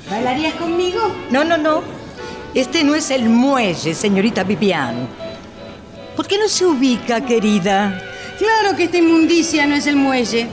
[0.10, 1.00] ¿Bailarías conmigo?
[1.30, 1.82] No, no, no.
[2.56, 5.08] Este no es el muelle, señorita Vivian.
[6.16, 8.02] ¿Por qué no se ubica, querida?
[8.39, 10.47] Claro que esta inmundicia no es el muelle.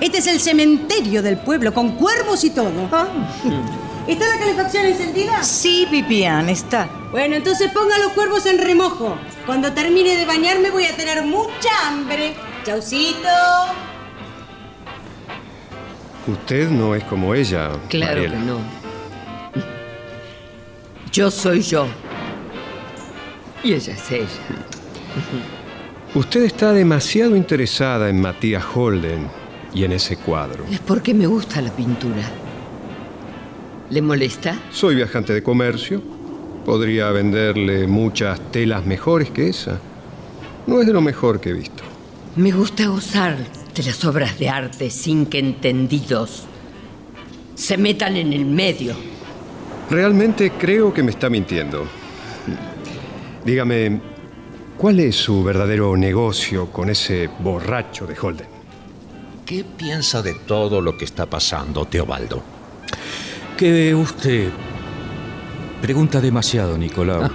[0.00, 2.70] Este es el cementerio del pueblo, con cuervos y todo.
[4.06, 5.42] ¿Está la calefacción encendida?
[5.42, 6.88] Sí, Vivian, está.
[7.10, 9.16] Bueno, entonces ponga los cuervos en remojo.
[9.46, 12.34] Cuando termine de bañarme voy a tener mucha hambre.
[12.64, 13.28] Chaucito.
[16.26, 17.70] Usted no es como ella.
[17.88, 18.34] Claro Mariela.
[18.34, 18.58] que no.
[21.12, 21.86] Yo soy yo.
[23.62, 24.26] Y ella es ella.
[26.14, 29.28] Usted está demasiado interesada en Matías Holden
[29.72, 30.64] y en ese cuadro.
[30.70, 32.22] Es porque me gusta la pintura.
[33.94, 34.58] ¿Le molesta?
[34.72, 36.02] Soy viajante de comercio.
[36.64, 39.78] Podría venderle muchas telas mejores que esa.
[40.66, 41.84] No es de lo mejor que he visto.
[42.34, 43.36] Me gusta gozar
[43.72, 46.46] de las obras de arte sin que entendidos
[47.54, 48.96] se metan en el medio.
[49.88, 51.86] Realmente creo que me está mintiendo.
[53.44, 54.00] Dígame,
[54.76, 58.48] ¿cuál es su verdadero negocio con ese borracho de Holden?
[59.46, 62.53] ¿Qué piensa de todo lo que está pasando, Teobaldo?
[63.56, 64.50] Que usted
[65.80, 67.30] pregunta demasiado, Nicolau.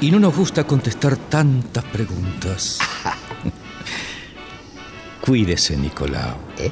[0.00, 2.78] Y no nos gusta contestar tantas preguntas.
[5.20, 6.36] Cuídese, Nicolau.
[6.56, 6.70] ¿Eh?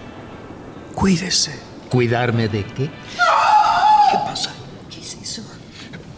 [0.95, 1.59] Cuídese.
[1.91, 2.85] ¿Cuidarme de qué?
[2.85, 4.53] ¿Qué pasa?
[4.91, 5.43] ¿Qué es eso?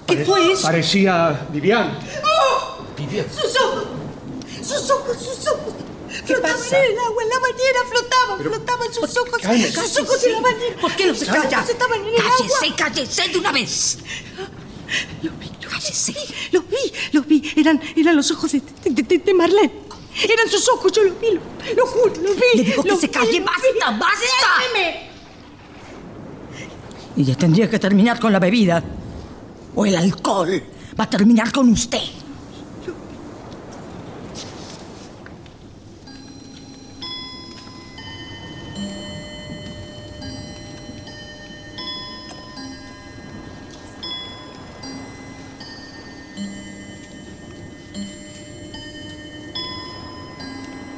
[0.07, 0.63] ¿Qué fue eso?
[0.63, 1.99] Parecía Vivian.
[3.33, 3.85] ¡Sus ojos!
[4.63, 5.75] ¡Sus ojos, sus ojos!
[6.35, 10.41] Flotaban en el agua, en la bañera, flotaban, flotaban sus ojos, sus ojos en la
[10.41, 10.81] bañera.
[10.81, 11.65] ¿Por qué no se calla?
[11.69, 12.77] estaban en el Cállese, agua.
[12.77, 13.99] cállese de una vez.
[15.23, 16.15] Los vi, cállese.
[16.53, 17.53] Los vi, los vi.
[17.57, 19.73] Eran, eran los ojos de, de, de- de Marlene.
[20.23, 21.41] Eran sus ojos, yo los vi, lo,
[21.77, 22.57] lo juro, los vi.
[22.59, 23.99] Le digo que se vi, calle, basta, vi.
[23.99, 24.49] basta.
[24.73, 25.09] Déjeme.
[27.17, 28.83] Y ya tendría que terminar con la bebida.
[29.75, 30.63] O el alcohol
[30.99, 32.01] va a terminar con usted.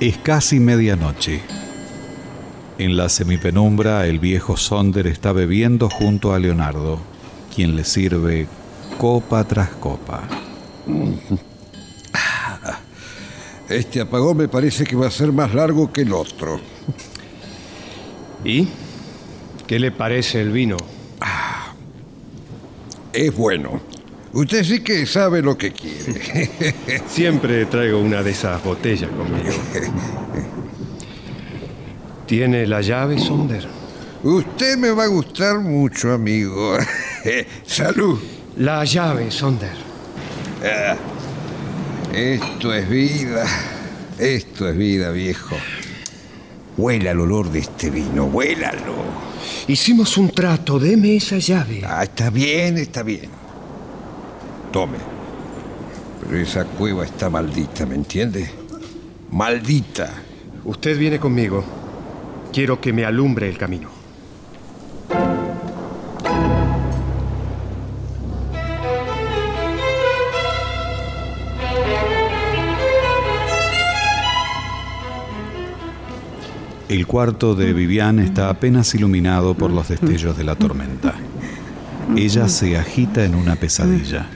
[0.00, 1.42] Es casi medianoche.
[2.78, 6.98] En la semipenumbra, el viejo Sonder está bebiendo junto a Leonardo,
[7.54, 8.46] quien le sirve
[8.98, 10.22] copa tras copa.
[13.68, 16.58] Este apagón me parece que va a ser más largo que el otro.
[18.44, 18.66] ¿Y?
[19.64, 20.76] ¿Qué le parece el vino?
[23.12, 23.80] Es bueno.
[24.32, 26.74] Usted sí que sabe lo que quiere.
[27.08, 29.50] Siempre traigo una de esas botellas conmigo.
[32.26, 33.66] ¿Tiene la llave, Sonder?
[34.22, 36.76] Usted me va a gustar mucho, amigo.
[37.66, 38.20] Salud.
[38.56, 39.72] La llave, Sonder.
[40.62, 40.94] Ah,
[42.12, 43.46] Esto es vida.
[44.18, 45.56] Esto es vida, viejo.
[46.76, 48.94] Huela el olor de este vino, huélalo.
[49.66, 51.82] Hicimos un trato, deme esa llave.
[51.84, 53.28] Ah, está bien, está bien.
[54.72, 54.98] Tome.
[56.20, 58.50] Pero esa cueva está maldita, ¿me entiende?
[59.32, 60.10] Maldita.
[60.64, 61.64] Usted viene conmigo.
[62.52, 63.88] Quiero que me alumbre el camino.
[76.88, 81.14] El cuarto de Vivian está apenas iluminado por los destellos de la tormenta.
[82.16, 84.28] Ella se agita en una pesadilla.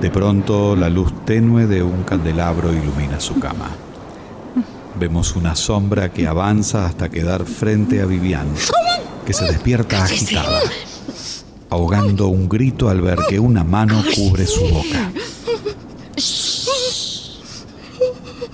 [0.00, 3.70] De pronto, la luz tenue de un candelabro ilumina su cama.
[4.98, 8.48] Vemos una sombra que avanza hasta quedar frente a Vivian,
[9.26, 10.60] que se despierta agitada,
[11.70, 15.10] ahogando un grito al ver que una mano cubre su boca.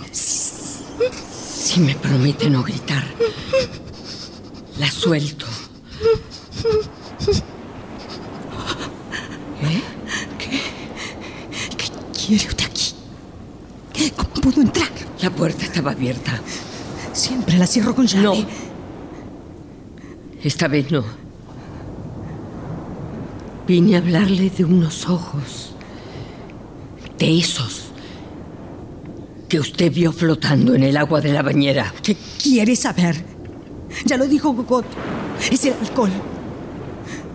[0.03, 3.05] Si me promete no gritar,
[4.79, 5.47] la suelto.
[12.27, 12.95] Quiere usted aquí?
[14.17, 14.89] ¿Cómo pudo entrar?
[15.21, 16.41] La puerta estaba abierta.
[17.13, 18.25] Siempre la cierro con llave.
[18.25, 18.47] No.
[20.43, 21.05] Esta vez no.
[23.67, 25.75] Vine a hablarle de unos ojos.
[27.19, 27.87] De esos
[29.49, 31.95] que usted vio flotando en el agua de la bañera.
[32.03, 33.25] ¿Qué quiere saber?
[34.05, 34.89] Ya lo dijo Cocotte.
[35.51, 36.11] Es el alcohol.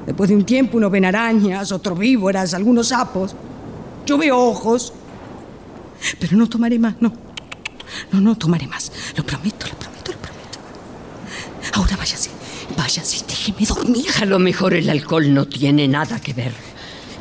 [0.06, 3.36] Después de un tiempo uno ven arañas, otro víboras, algunos sapos.
[4.10, 4.91] Yo veo ojos.
[6.20, 7.14] Pero no tomaré más, no.
[8.12, 8.91] No, no tomaré más.
[9.16, 10.60] Lo prometo, lo prometo, lo prometo.
[11.74, 12.32] Ahora váyase,
[12.76, 14.07] váyase déjeme dormir.
[14.20, 16.53] A lo mejor el alcohol no tiene nada que ver.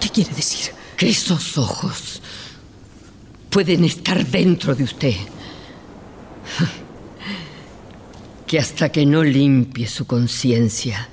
[0.00, 0.72] ¿Qué quiere decir?
[0.96, 2.22] Que esos ojos
[3.50, 5.16] pueden estar dentro de usted.
[8.46, 11.06] Que hasta que no limpie su conciencia,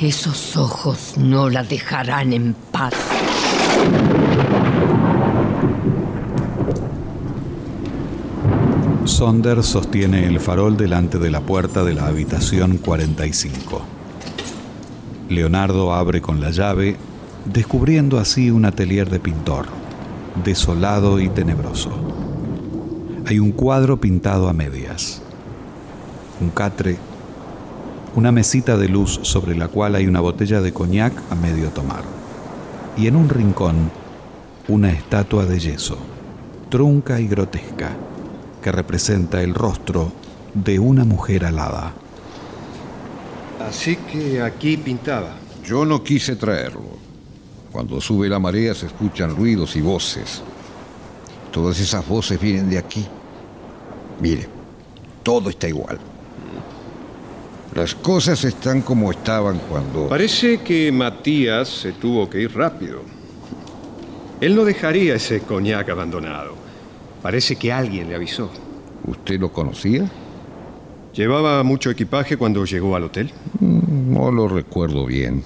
[0.00, 2.94] esos ojos no la dejarán en paz.
[9.22, 13.80] Sonder sostiene el farol delante de la puerta de la habitación 45.
[15.28, 16.96] Leonardo abre con la llave,
[17.44, 19.66] descubriendo así un atelier de pintor,
[20.44, 21.90] desolado y tenebroso.
[23.26, 25.22] Hay un cuadro pintado a medias,
[26.40, 26.98] un catre,
[28.14, 32.02] una mesita de luz sobre la cual hay una botella de coñac a medio tomar,
[32.96, 33.90] y en un rincón
[34.68, 35.98] una estatua de yeso,
[36.68, 37.96] trunca y grotesca
[38.62, 40.12] que representa el rostro
[40.54, 41.92] de una mujer alada.
[43.68, 45.34] Así que aquí pintaba.
[45.64, 47.02] Yo no quise traerlo.
[47.72, 50.42] Cuando sube la marea se escuchan ruidos y voces.
[51.50, 53.06] Todas esas voces vienen de aquí.
[54.20, 54.46] Mire,
[55.22, 55.98] todo está igual.
[57.74, 60.08] Las cosas están como estaban cuando...
[60.08, 63.00] Parece que Matías se tuvo que ir rápido.
[64.40, 66.54] Él no dejaría ese coñac abandonado.
[67.22, 68.50] Parece que alguien le avisó.
[69.06, 70.04] ¿Usted lo conocía?
[71.14, 73.30] ¿Llevaba mucho equipaje cuando llegó al hotel?
[73.60, 75.42] Mm, No lo recuerdo bien.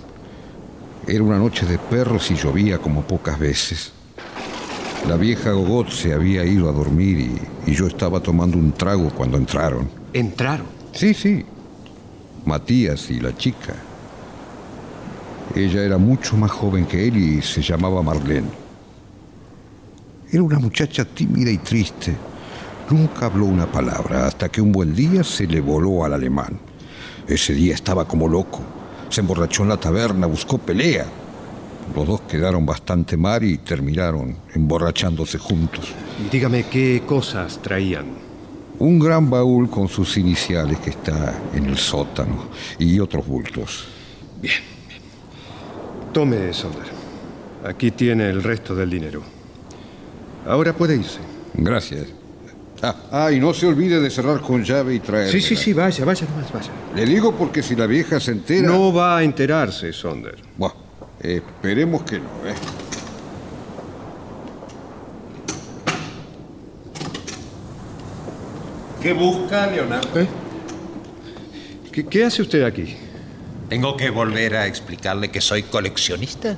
[1.07, 3.92] Era una noche de perros y llovía como pocas veces.
[5.09, 9.11] La vieja Gogot se había ido a dormir y, y yo estaba tomando un trago
[9.11, 9.88] cuando entraron.
[10.13, 10.67] ¿Entraron?
[10.92, 11.45] Sí, sí.
[12.47, 13.75] Matías y la chica.
[15.55, 18.49] Ella era mucho más joven que él y se llamaba Marlene.
[20.31, 22.14] Era una muchacha tímida y triste.
[22.91, 26.59] Nunca habló una palabra hasta que un buen día se le voló al alemán.
[27.27, 28.61] Ese día estaba como loco.
[29.09, 31.07] Se emborrachó en la taberna, buscó pelea.
[31.95, 35.93] Los dos quedaron bastante mal y terminaron emborrachándose juntos.
[36.31, 38.26] Dígame qué cosas traían.
[38.79, 42.49] Un gran baúl con sus iniciales que está en el sótano
[42.79, 43.89] y otros bultos.
[46.13, 46.87] Tome, Sonder.
[47.65, 49.23] Aquí tiene el resto del dinero.
[50.47, 51.19] Ahora puede irse.
[51.55, 52.07] Gracias.
[52.83, 55.31] Ah, ah, y no se olvide de cerrar con llave y traer.
[55.31, 56.71] Sí, sí, sí, vaya, vaya nomás, vaya.
[56.95, 58.69] Le digo porque si la vieja se entera.
[58.69, 60.37] No va a enterarse, Sonder.
[60.57, 60.73] Buah,
[61.21, 62.55] esperemos que no, ¿eh?
[69.03, 70.21] ¿Qué busca, Leonardo?
[70.21, 70.27] ¿Eh?
[71.93, 72.97] ¿Qué, qué hace usted aquí?
[73.68, 76.57] ¿Tengo que volver a explicarle que soy coleccionista?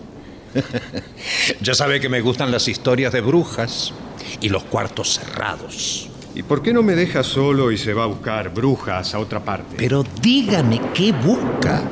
[1.61, 3.93] ya sabe que me gustan las historias de brujas
[4.41, 6.09] y los cuartos cerrados.
[6.35, 9.41] ¿Y por qué no me deja solo y se va a buscar brujas a otra
[9.41, 9.77] parte?
[9.77, 11.83] Pero dígame qué busca.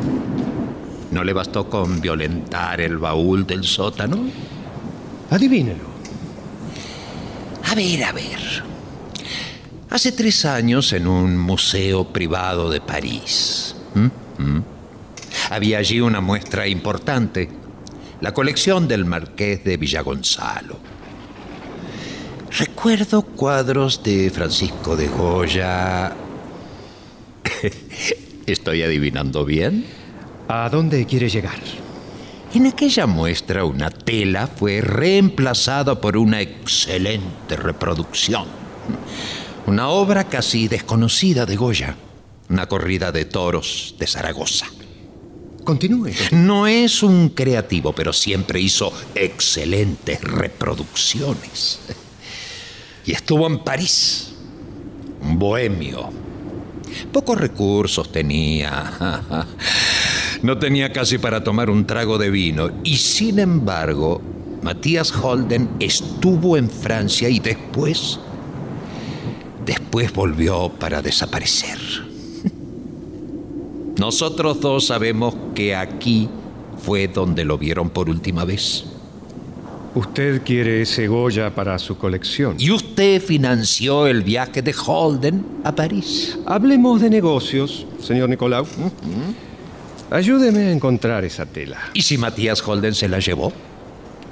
[1.11, 4.19] ¿No le bastó con violentar el baúl del sótano?
[5.31, 5.97] Adivínelo.
[7.65, 8.76] A ver, a ver.
[9.97, 13.75] Hace tres años en un museo privado de París.
[13.95, 14.11] ¿m?
[14.39, 14.63] ¿m?
[15.49, 17.49] Había allí una muestra importante,
[18.21, 20.79] la colección del marqués de Villagonzalo.
[22.59, 26.15] Recuerdo cuadros de Francisco de Goya.
[28.47, 29.87] ¿Estoy adivinando bien?
[30.47, 31.59] ¿A dónde quiere llegar?
[32.53, 38.67] En aquella muestra una tela fue reemplazada por una excelente reproducción.
[39.67, 41.97] Una obra casi desconocida de Goya.
[42.49, 44.67] Una corrida de toros de Zaragoza.
[45.65, 46.13] Continúe.
[46.31, 51.81] No es un creativo, pero siempre hizo excelentes reproducciones.
[53.05, 54.35] Y estuvo en París,
[55.21, 56.11] un bohemio.
[57.13, 59.27] Pocos recursos tenía.
[60.43, 62.71] No tenía casi para tomar un trago de vino.
[62.85, 64.21] Y sin embargo,
[64.63, 68.21] Matías Holden estuvo en Francia y después...
[69.67, 71.77] Después volvió para desaparecer.
[73.99, 76.29] Nosotros dos sabemos que aquí
[76.79, 78.85] fue donde lo vieron por última vez.
[79.97, 82.57] Usted quiere ese Goya para su colección.
[82.59, 86.39] Y usted financió el viaje de Holden a París.
[86.45, 88.67] Hablemos de negocios, señor Nicolau.
[90.11, 91.79] Ayúdeme a encontrar esa tela.
[91.95, 93.53] ¿Y si Matías Holden se la llevó?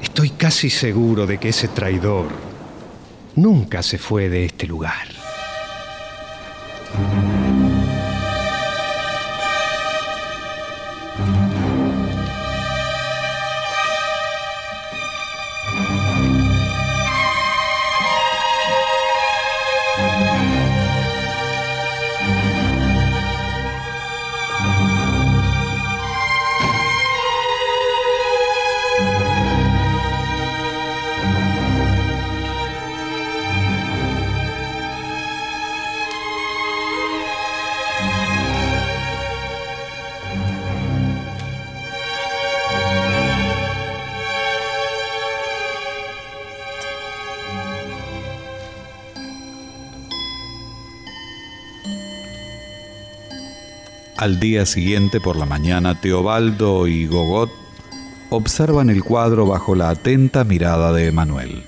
[0.01, 2.27] Estoy casi seguro de que ese traidor
[3.35, 5.14] nunca se fue de este lugar.
[6.97, 7.34] Mm-hmm.
[54.25, 57.51] Al día siguiente por la mañana, Teobaldo y Gogot
[58.31, 61.63] observan el cuadro bajo la atenta mirada de Emanuel.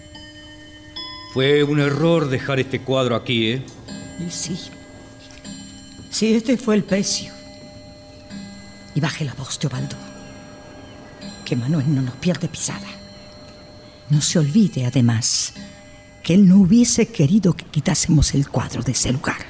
[1.35, 3.63] Fue un error dejar este cuadro aquí, ¿eh?
[4.27, 4.59] Y sí.
[6.09, 7.31] Sí, este fue el precio.
[8.95, 9.97] Y baje la voz, Teobaldo.
[11.45, 12.89] Que Manuel no nos pierde pisada.
[14.09, 15.53] No se olvide, además,
[16.23, 19.45] que él no hubiese querido que quitásemos el cuadro de ese lugar.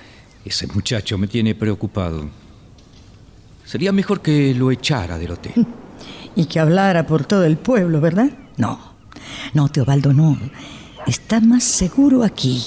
[0.44, 2.45] Ese muchacho me tiene preocupado.
[3.66, 5.66] Sería mejor que lo echara del hotel.
[6.38, 8.28] Y que hablara por todo el pueblo, ¿verdad?
[8.58, 8.78] No.
[9.54, 10.38] No, Teobaldo, no.
[11.06, 12.62] Está más seguro aquí.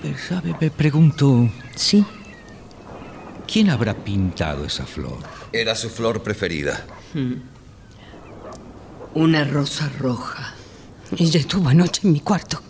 [0.00, 0.54] Pero, ¿sabe?
[0.60, 1.50] Me pregunto.
[1.74, 2.04] Sí.
[3.52, 5.18] ¿Quién habrá pintado esa flor?
[5.52, 6.86] Era su flor preferida.
[7.12, 7.34] Hmm.
[9.14, 10.54] Una rosa roja.
[11.18, 12.62] Ella estuvo anoche en mi cuarto.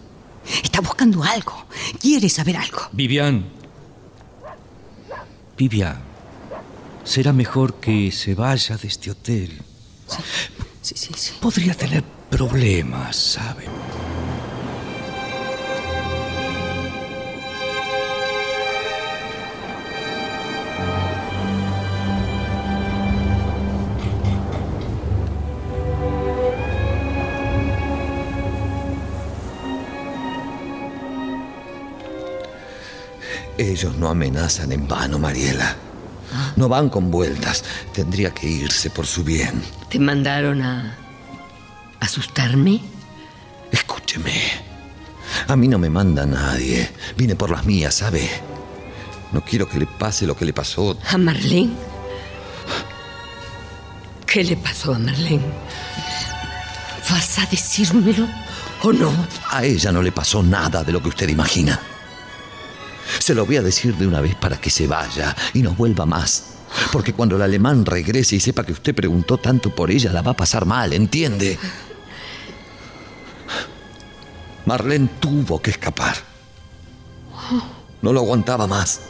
[0.63, 1.67] Está buscando algo.
[2.01, 2.89] Quiere saber algo.
[2.93, 3.45] Vivian.
[5.59, 6.12] Vivian.
[7.05, 9.61] Será mejor que se vaya de este hotel.
[10.81, 11.35] Sí, sí, sí.
[11.41, 13.65] Podría tener problemas, ¿sabe?
[33.59, 35.77] Ellos no amenazan en vano, Mariela.
[36.57, 37.65] No van con vueltas.
[37.93, 39.63] Tendría que irse por su bien.
[39.89, 40.97] ¿Te mandaron a
[42.01, 42.81] asustarme?
[43.71, 44.33] Escúcheme.
[45.49, 46.91] A mí no me manda nadie.
[47.17, 48.29] Vine por las mías, ¿sabe?
[49.33, 50.97] No quiero que le pase lo que le pasó.
[51.11, 51.73] ¿A Marlene?
[54.27, 55.45] ¿Qué le pasó a Marlene?
[57.11, 58.27] ¿Vas a decírmelo
[58.83, 59.13] o no?
[59.51, 61.81] A ella no le pasó nada de lo que usted imagina.
[63.23, 66.05] Se lo voy a decir de una vez para que se vaya y no vuelva
[66.05, 66.55] más.
[66.91, 70.33] Porque cuando el alemán regrese y sepa que usted preguntó tanto por ella, la va
[70.33, 71.57] a pasar mal, ¿entiende?
[74.67, 76.17] Marlene tuvo que escapar.
[78.01, 79.03] No lo aguantaba más.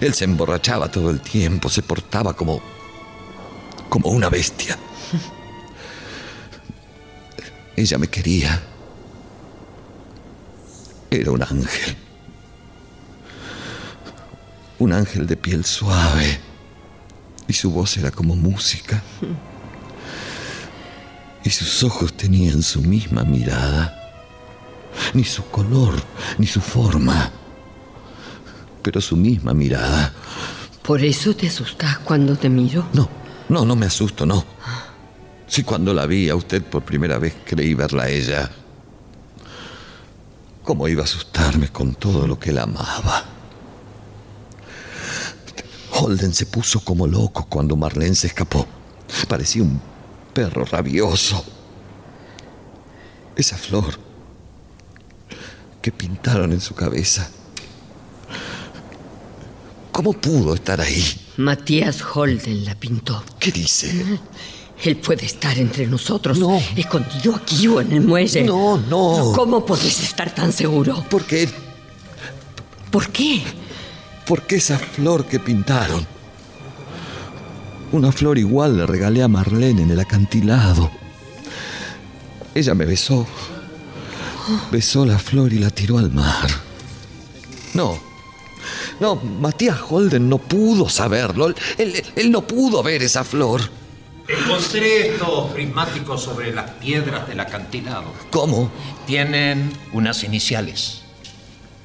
[0.00, 2.62] Él se emborrachaba todo el tiempo, se portaba como.
[3.88, 4.78] como una bestia.
[7.74, 8.62] Ella me quería.
[11.10, 11.96] Era un ángel.
[14.78, 16.40] Un ángel de piel suave.
[17.46, 19.02] Y su voz era como música.
[21.44, 24.00] Y sus ojos tenían su misma mirada.
[25.12, 25.94] Ni su color,
[26.38, 27.30] ni su forma.
[28.82, 30.12] Pero su misma mirada.
[30.82, 32.86] ¿Por eso te asustas cuando te miro?
[32.92, 33.08] No,
[33.48, 34.44] no, no me asusto, no.
[35.46, 38.50] Si cuando la vi a usted por primera vez creí verla a ella.
[40.62, 43.33] ¿Cómo iba a asustarme con todo lo que la amaba?
[45.94, 48.66] Holden se puso como loco cuando Marlene se escapó.
[49.28, 49.80] Parecía un
[50.32, 51.44] perro rabioso.
[53.36, 53.98] Esa flor
[55.80, 57.30] que pintaron en su cabeza.
[59.92, 61.04] ¿Cómo pudo estar ahí?
[61.36, 63.22] Matías Holden la pintó.
[63.38, 64.18] ¿Qué dice?
[64.82, 66.60] Él puede estar entre nosotros, no.
[66.74, 68.42] escondido aquí o en el muelle.
[68.42, 69.32] No, no.
[69.34, 71.04] ¿Cómo podés estar tan seguro?
[71.08, 71.48] Porque...
[72.90, 73.42] ¿Por qué?
[74.26, 76.06] Porque esa flor que pintaron.
[77.92, 80.90] Una flor igual le regalé a Marlene en el acantilado.
[82.54, 83.26] Ella me besó.
[84.70, 86.48] Besó la flor y la tiró al mar.
[87.74, 87.98] No.
[89.00, 91.48] No, Matías Holden no pudo saberlo.
[91.48, 93.60] Él, él, él no pudo ver esa flor.
[94.26, 98.12] Encontré estos prismáticos sobre las piedras del acantilado.
[98.30, 98.70] ¿Cómo?
[99.06, 101.02] Tienen unas iniciales.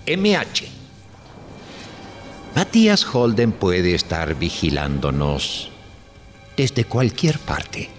[0.07, 0.78] MH.
[2.55, 5.71] Matías Holden puede estar vigilándonos
[6.57, 7.89] desde cualquier parte.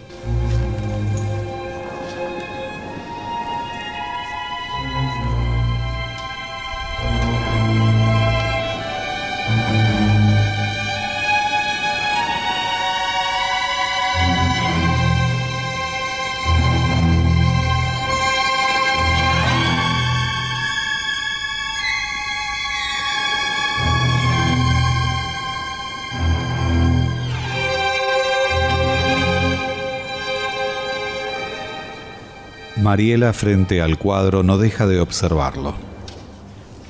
[32.91, 35.77] Mariela frente al cuadro no deja de observarlo.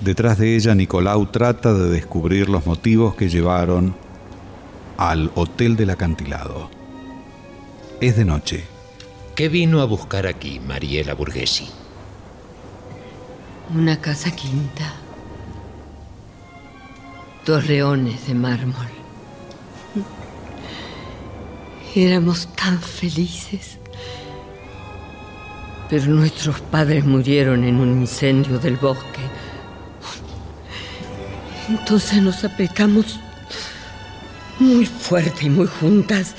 [0.00, 3.94] Detrás de ella Nicolau trata de descubrir los motivos que llevaron
[4.96, 6.70] al Hotel del Acantilado.
[8.00, 8.64] Es de noche.
[9.34, 11.68] ¿Qué vino a buscar aquí, Mariela Burguesi?
[13.74, 14.94] Una casa quinta.
[17.44, 18.88] Dos leones de mármol.
[21.94, 23.79] Éramos tan felices.
[25.90, 29.20] Pero nuestros padres murieron en un incendio del bosque.
[31.68, 33.18] Entonces nos apretamos
[34.60, 36.36] muy fuerte y muy juntas.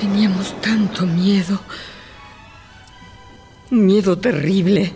[0.00, 1.60] Teníamos tanto miedo.
[3.72, 4.92] Un miedo terrible.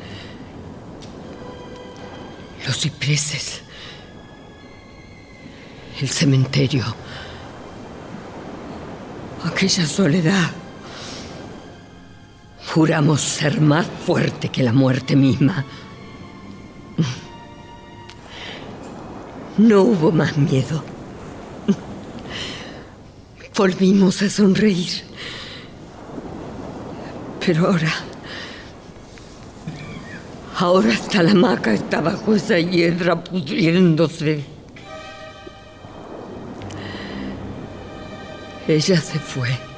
[2.65, 3.63] Los cipreses.
[6.01, 6.85] El cementerio.
[9.45, 10.60] Aquella soledad.
[12.75, 15.65] Juramos ser más fuerte que la muerte misma.
[19.59, 20.85] No hubo más miedo.
[23.57, 25.03] Volvimos a sonreír.
[27.45, 27.93] Pero ahora...
[30.57, 34.45] Ahora hasta la hamaca está bajo esa hiedra pudriéndose.
[38.69, 39.70] Ella se fue.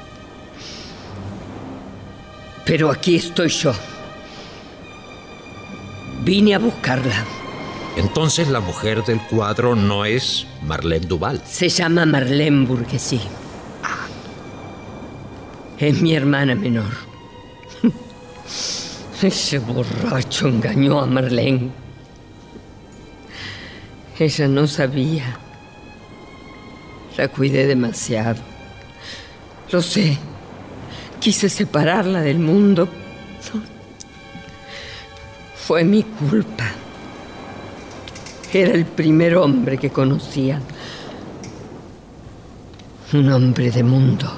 [2.65, 3.73] Pero aquí estoy yo.
[6.23, 7.25] Vine a buscarla.
[7.97, 11.41] Entonces la mujer del cuadro no es Marlene Duval.
[11.45, 13.21] Se llama Marlene Burguesí.
[15.77, 16.91] Es mi hermana menor.
[19.21, 21.71] Ese borracho engañó a Marlene.
[24.17, 25.37] Ella no sabía.
[27.17, 28.41] La cuidé demasiado.
[29.71, 30.17] Lo sé.
[31.23, 32.89] Quise separarla del mundo.
[35.55, 36.65] Fue mi culpa.
[38.51, 40.59] Era el primer hombre que conocía.
[43.13, 44.33] Un hombre de mundo.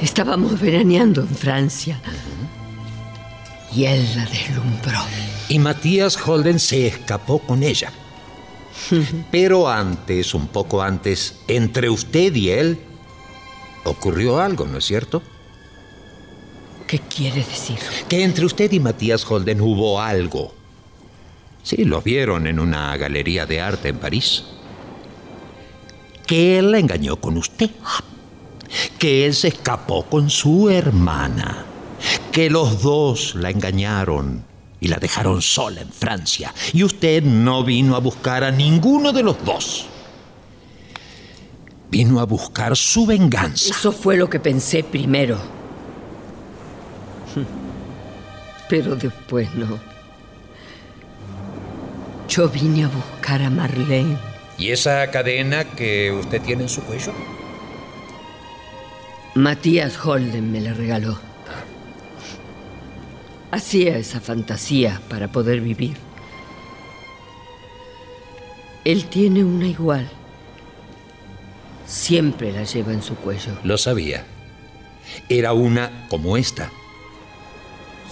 [0.00, 2.00] Estábamos veraneando en Francia.
[3.72, 4.98] Y él la deslumbró.
[5.48, 7.92] Y Matías Holden se escapó con ella.
[9.30, 12.80] Pero antes, un poco antes, entre usted y él,
[13.84, 15.22] ocurrió algo, ¿no es cierto?
[16.86, 17.78] ¿Qué quiere decir?
[18.08, 20.54] Que entre usted y Matías Holden hubo algo.
[21.62, 24.44] Sí, lo vieron en una galería de arte en París.
[26.26, 27.70] Que él la engañó con usted.
[28.98, 31.64] Que él se escapó con su hermana.
[32.32, 34.44] Que los dos la engañaron
[34.80, 36.52] y la dejaron sola en Francia.
[36.74, 39.86] Y usted no vino a buscar a ninguno de los dos.
[41.94, 43.70] Vino a buscar su venganza.
[43.70, 45.38] Eso fue lo que pensé primero.
[48.68, 49.78] Pero después no.
[52.28, 54.18] Yo vine a buscar a Marlene.
[54.58, 57.12] ¿Y esa cadena que usted tiene en su cuello?
[59.36, 61.16] Matías Holden me la regaló.
[63.52, 65.96] Hacía esa fantasía para poder vivir.
[68.84, 70.10] Él tiene una igual.
[71.86, 73.58] Siempre la lleva en su cuello.
[73.62, 74.24] Lo sabía.
[75.28, 76.70] Era una como esta.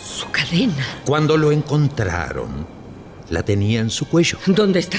[0.03, 0.87] Su cadena.
[1.05, 2.67] Cuando lo encontraron,
[3.31, 4.39] la tenía en su cuello.
[4.47, 4.99] ¿Dónde está?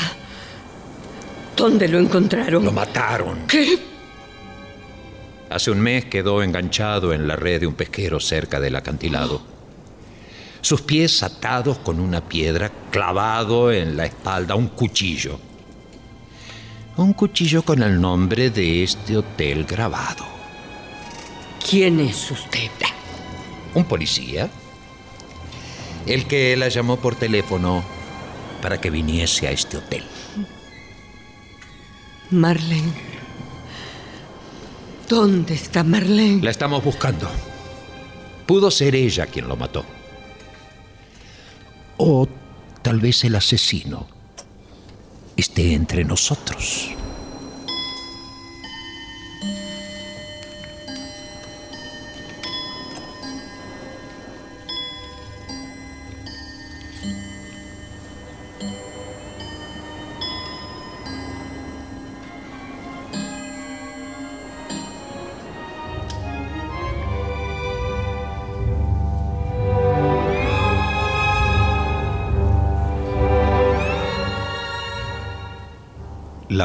[1.55, 2.65] ¿Dónde lo encontraron?
[2.65, 3.45] Lo mataron.
[3.47, 3.77] ¿Qué?
[5.49, 9.41] Hace un mes quedó enganchado en la red de un pesquero cerca del acantilado.
[10.61, 15.39] Sus pies atados con una piedra, clavado en la espalda un cuchillo.
[16.95, 20.25] Un cuchillo con el nombre de este hotel grabado.
[21.67, 22.69] ¿Quién es usted?
[23.73, 24.47] Un policía.
[26.05, 27.83] El que la llamó por teléfono
[28.61, 30.03] para que viniese a este hotel.
[32.29, 32.93] Marlene.
[35.09, 36.43] ¿Dónde está Marlene?
[36.43, 37.27] La estamos buscando.
[38.45, 39.83] Pudo ser ella quien lo mató.
[41.97, 42.27] O
[42.83, 44.12] tal vez el asesino
[45.37, 46.95] esté entre nosotros.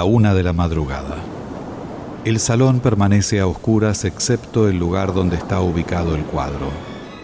[0.08, 1.16] Una de la madrugada.
[2.24, 6.70] El salón permanece a oscuras excepto el lugar donde está ubicado el cuadro,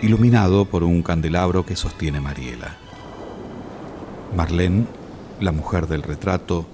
[0.01, 2.77] iluminado por un candelabro que sostiene Mariela.
[4.37, 4.87] Marlene,
[5.41, 6.67] la mujer del retrato,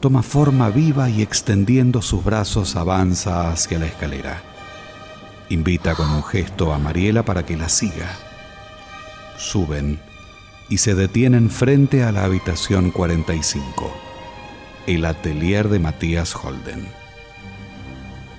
[0.00, 4.42] toma forma viva y extendiendo sus brazos avanza hacia la escalera.
[5.48, 8.08] Invita con un gesto a Mariela para que la siga.
[9.36, 9.98] Suben
[10.68, 14.07] y se detienen frente a la habitación 45
[14.94, 16.88] el atelier de Matías Holden.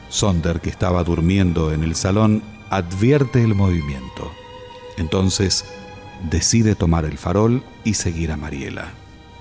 [0.10, 4.32] Sonder, que estaba durmiendo en el salón, advierte el movimiento.
[4.98, 5.64] Entonces
[6.32, 8.94] decide tomar el farol y seguir a Mariela.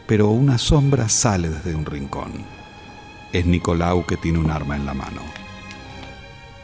[0.06, 2.44] Pero una sombra sale desde un rincón.
[3.32, 5.22] Es Nicolau que tiene un arma en la mano.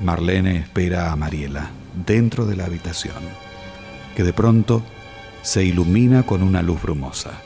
[0.01, 1.71] Marlene espera a Mariela
[2.05, 3.23] dentro de la habitación,
[4.15, 4.83] que de pronto
[5.41, 7.41] se ilumina con una luz brumosa.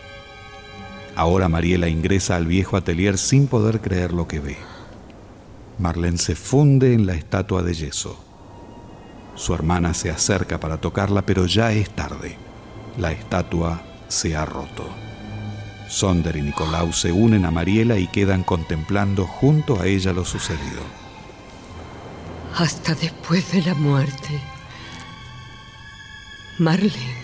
[1.19, 4.57] Ahora Mariela ingresa al viejo atelier sin poder creer lo que ve.
[5.81, 8.25] Marlene se funde en la estatua de yeso.
[9.35, 12.37] Su hermana se acerca para tocarla, pero ya es tarde.
[12.99, 14.89] La estatua se ha roto.
[15.89, 20.83] Sonder y Nicolau se unen a Mariela y quedan contemplando junto a ella lo sucedido.
[22.55, 24.41] Hasta después de la muerte.
[26.61, 27.17] Marlene.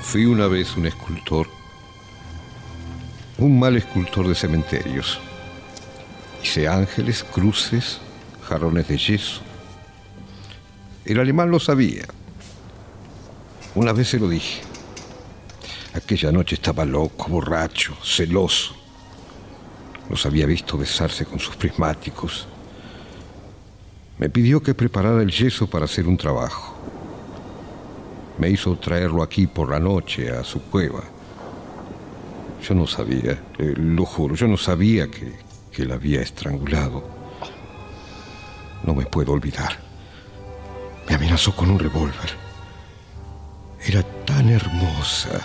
[0.00, 1.59] Fui una vez un escultor
[3.40, 5.18] un mal escultor de cementerios.
[6.42, 7.98] Hice ángeles, cruces,
[8.46, 9.40] jarrones de yeso.
[11.06, 12.04] El alemán lo sabía.
[13.74, 14.60] Una vez se lo dije.
[15.94, 18.74] Aquella noche estaba loco, borracho, celoso.
[20.10, 22.46] Los había visto besarse con sus prismáticos.
[24.18, 26.76] Me pidió que preparara el yeso para hacer un trabajo.
[28.38, 31.19] Me hizo traerlo aquí por la noche a su cueva.
[32.62, 35.32] Yo no sabía, eh, lo juro, yo no sabía que,
[35.72, 37.08] que la había estrangulado.
[38.82, 39.78] No me puedo olvidar.
[41.08, 42.30] Me amenazó con un revólver.
[43.84, 45.40] Era tan hermosa.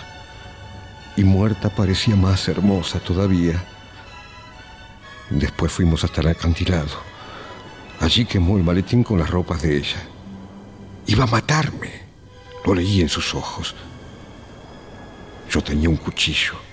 [1.18, 3.64] Y muerta parecía más hermosa todavía.
[5.30, 7.00] Después fuimos hasta el acantilado.
[8.00, 10.04] Allí quemó el maletín con las ropas de ella.
[11.08, 12.04] Iba a matarme.
[12.66, 13.76] Lo leí en sus ojos.
[15.50, 16.65] Yo tenía un cuchillo.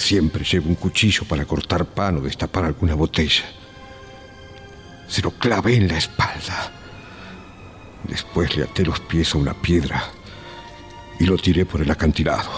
[0.00, 3.44] Siempre llevo un cuchillo para cortar pan o destapar alguna botella.
[5.06, 6.72] Se lo clavé en la espalda.
[8.04, 10.02] Después le até los pies a una piedra
[11.18, 12.50] y lo tiré por el acantilado.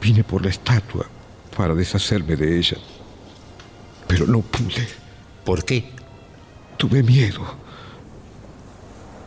[0.00, 1.04] Vine por la estatua
[1.56, 2.78] para deshacerme de ella,
[4.06, 4.86] pero no pude.
[5.44, 5.90] ¿Por qué?
[6.76, 7.42] Tuve miedo.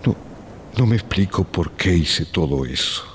[0.06, 0.16] No,
[0.78, 3.15] no me explico por qué hice todo eso.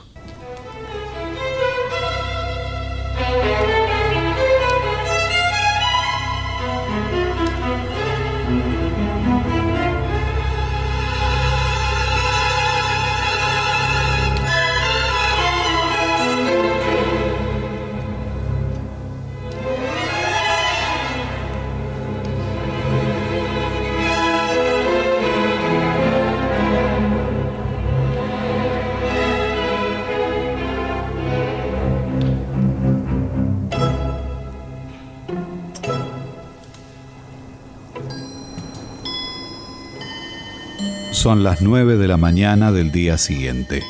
[41.13, 43.83] Son las 9 de la mañana del día siguiente.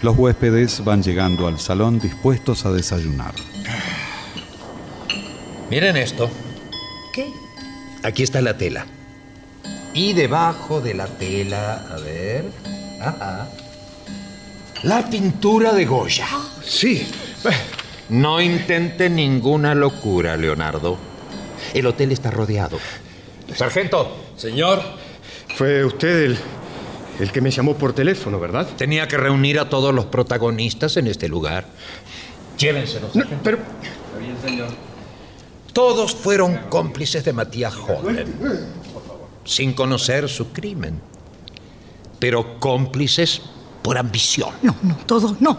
[0.00, 3.34] Los huéspedes van llegando al salón dispuestos a desayunar.
[5.70, 6.30] Miren esto.
[7.12, 7.30] ¿Qué?
[8.02, 8.86] Aquí está la tela.
[9.92, 12.46] Y debajo de la tela, a ver.
[13.00, 13.48] Ajá.
[14.82, 16.26] La pintura de Goya.
[16.64, 17.06] Sí.
[18.08, 20.96] No intente ninguna locura, Leonardo.
[21.74, 22.78] El hotel está rodeado.
[23.54, 24.16] Sargento.
[24.36, 25.03] Señor.
[25.54, 26.38] Fue usted el,
[27.20, 28.68] el que me llamó por teléfono, ¿verdad?
[28.76, 31.66] Tenía que reunir a todos los protagonistas en este lugar.
[32.58, 33.14] Llévenselos.
[33.14, 34.68] No, pero Está bien, señor.
[35.72, 38.32] Todos fueron cómplices de Matías Holden,
[39.44, 41.00] sin conocer su crimen,
[42.20, 43.42] pero cómplices
[43.82, 44.50] por ambición.
[44.62, 45.58] No, no, todos no.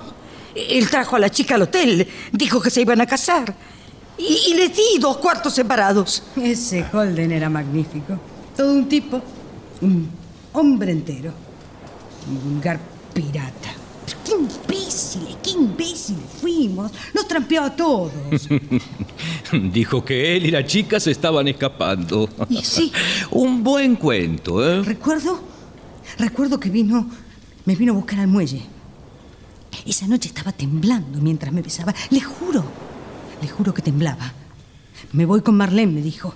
[0.55, 3.53] Él trajo a la chica al hotel, dijo que se iban a casar.
[4.17, 6.23] Y, y les di dos cuartos separados.
[6.41, 8.17] Ese Holden era magnífico.
[8.55, 9.21] Todo un tipo.
[9.81, 10.09] Un
[10.53, 11.31] hombre entero.
[12.29, 12.79] Un vulgar
[13.13, 13.73] pirata.
[14.23, 15.37] ¡Qué imbéciles!
[15.41, 16.91] ¡Qué imbéciles fuimos!
[17.13, 18.11] Nos trampeó a todos.
[19.71, 22.29] Dijo que él y la chica se estaban escapando.
[22.49, 22.91] Y sí.
[23.31, 24.81] Un buen cuento, ¿eh?
[24.83, 25.39] Recuerdo,
[26.17, 27.07] recuerdo que vino,
[27.65, 28.61] me vino a buscar al muelle.
[29.85, 31.93] Esa noche estaba temblando mientras me besaba.
[32.09, 32.63] Le juro,
[33.41, 34.33] le juro que temblaba.
[35.11, 36.33] Me voy con Marlene, me dijo.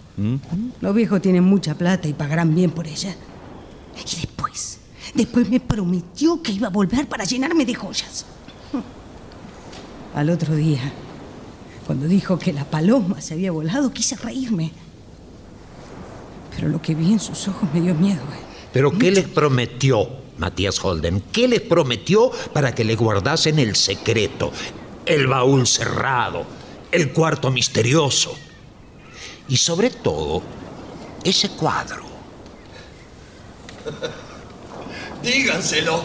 [0.81, 3.15] Los viejos tienen mucha plata y pagarán bien por ella.
[4.05, 4.79] Y después,
[5.13, 8.25] después me prometió que iba a volver para llenarme de joyas.
[10.15, 10.91] Al otro día,
[11.85, 14.71] cuando dijo que la paloma se había volado, quise reírme.
[16.55, 18.21] Pero lo que vi en sus ojos me dio miedo.
[18.21, 18.49] ¿eh?
[18.73, 20.07] ¿Pero qué les prometió
[20.37, 21.23] Matías Holden?
[21.31, 24.51] ¿Qué les prometió para que le guardasen el secreto?
[25.05, 26.45] El baúl cerrado,
[26.91, 28.35] el cuarto misterioso.
[29.47, 30.41] Y sobre todo,
[31.23, 32.08] ese cuadro.
[35.23, 36.03] Díganselo.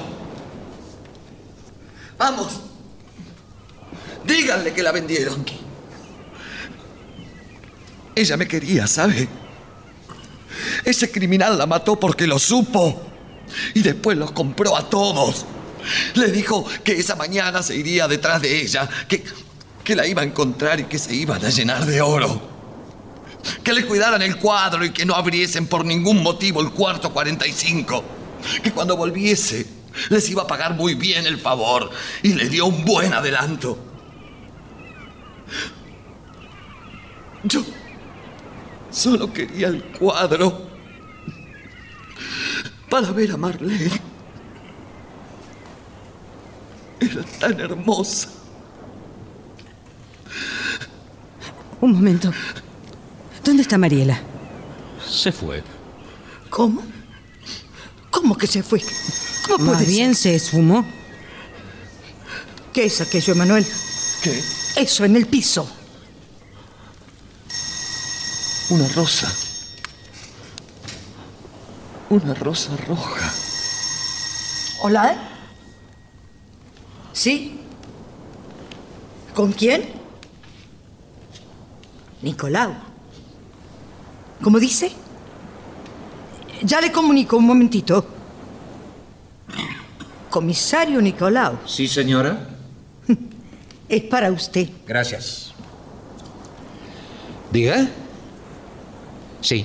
[2.19, 2.61] Vamos.
[4.25, 5.45] Díganle que la vendieron.
[8.15, 9.29] Ella me quería, ¿sabe?
[10.85, 13.03] Ese criminal la mató porque lo supo.
[13.75, 15.45] Y después los compró a todos.
[16.15, 19.23] Le dijo que esa mañana se iría detrás de ella, que,
[19.83, 22.53] que la iba a encontrar y que se iban a llenar de oro.
[23.62, 28.05] Que le cuidaran el cuadro y que no abriesen por ningún motivo el cuarto 45.
[28.62, 29.66] Que cuando volviese
[30.11, 31.91] les iba a pagar muy bien el favor
[32.23, 33.79] y le dio un buen adelanto.
[37.45, 37.62] Yo
[38.91, 40.69] solo quería el cuadro
[42.89, 44.01] para ver a Marlene.
[47.01, 48.31] Era tan hermosa.
[51.81, 52.33] Un momento.
[53.45, 54.19] ¿Dónde está Mariela?
[55.07, 55.62] Se fue.
[56.49, 56.83] ¿Cómo?
[58.11, 58.83] ¿Cómo que se fue?
[59.47, 60.85] ¿Cómo Más puede bien se esfumó.
[62.73, 63.66] ¿Qué es aquello, Emanuel?
[64.23, 64.43] ¿Qué?
[64.77, 65.69] Eso, en el piso.
[68.71, 69.31] Una rosa.
[72.09, 73.33] Una rosa roja.
[74.81, 75.16] ¿Hola?
[77.12, 77.61] ¿Sí?
[79.35, 79.93] ¿Con quién?
[82.23, 82.94] Nicolau.
[84.43, 84.93] ¿Cómo dice?
[86.62, 88.06] Ya le comunico un momentito.
[90.31, 92.48] Comisario Nicolau, Sí, señora.
[93.89, 94.69] es para usted.
[94.86, 95.52] Gracias.
[97.52, 97.86] ¿Diga?
[99.40, 99.65] Sí,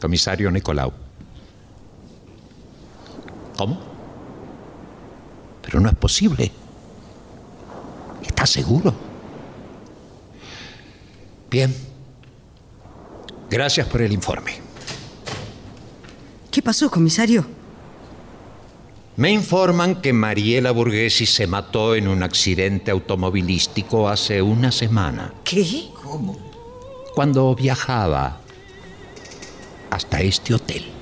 [0.00, 0.92] comisario Nicolau.
[3.56, 3.78] ¿Cómo?
[5.62, 6.50] Pero no es posible.
[8.26, 8.92] ¿Está seguro?
[11.50, 11.89] Bien.
[13.50, 14.52] Gracias por el informe.
[16.50, 17.44] ¿Qué pasó, comisario?
[19.16, 25.88] Me informan que Mariela Burguesi se mató en un accidente automovilístico hace una semana, ¿Qué?
[26.02, 26.38] ¿Cómo?
[27.14, 28.40] cuando viajaba
[29.90, 30.99] hasta este hotel.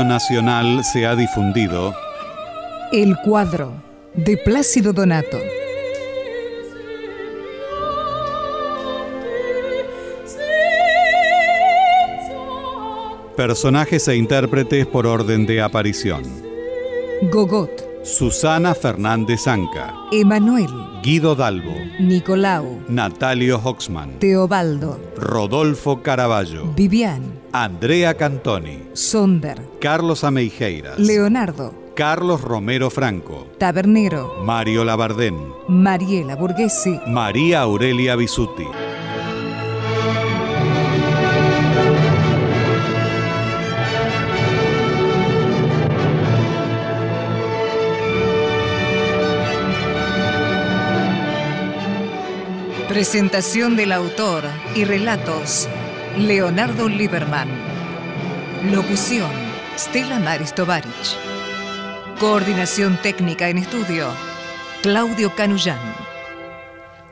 [0.00, 1.94] Radio Nacional se ha difundido
[2.90, 3.74] El cuadro
[4.14, 5.38] de Plácido Donato.
[13.36, 16.22] Personajes e intérpretes por orden de aparición.
[17.30, 20.70] Gogot, Susana Fernández Anca, Emanuel,
[21.02, 27.22] Guido Dalbo, Nicolau, Natalio Hoxman, Teobaldo, Rodolfo Caraballo, Vivian,
[27.52, 35.36] Andrea Cantoni, Sonder, Carlos Ameijeiras, Leonardo, Carlos Romero Franco, Tabernero, Mario Labardén,
[35.68, 38.66] Mariela Burguesi, María Aurelia Bisuti.
[53.00, 54.44] Presentación del autor
[54.74, 55.66] y relatos,
[56.18, 57.48] Leonardo Lieberman.
[58.70, 59.30] Locución,
[59.74, 61.16] Stella Maris Tovarich.
[62.18, 64.06] Coordinación técnica en estudio,
[64.82, 65.80] Claudio Canullán.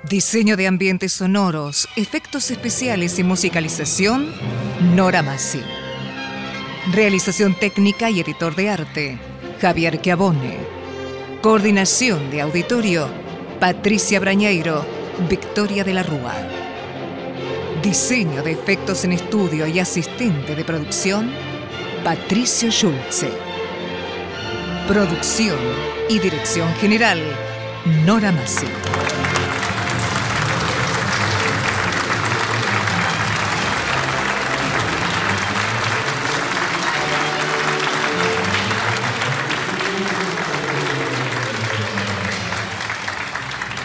[0.02, 4.30] Diseño de ambientes sonoros, efectos especiales y musicalización,
[4.94, 5.62] Nora Massi.
[6.92, 9.18] Realización técnica y editor de arte,
[9.58, 10.58] Javier Chiavone.
[11.40, 13.08] Coordinación de auditorio,
[13.58, 16.34] Patricia Brañeiro, Victoria de la Rúa.
[17.82, 21.32] Diseño de efectos en estudio y asistente de producción,
[22.04, 23.30] Patricio Schulze.
[24.86, 25.58] Producción
[26.08, 27.18] y dirección general,
[28.06, 28.66] Nora Massi.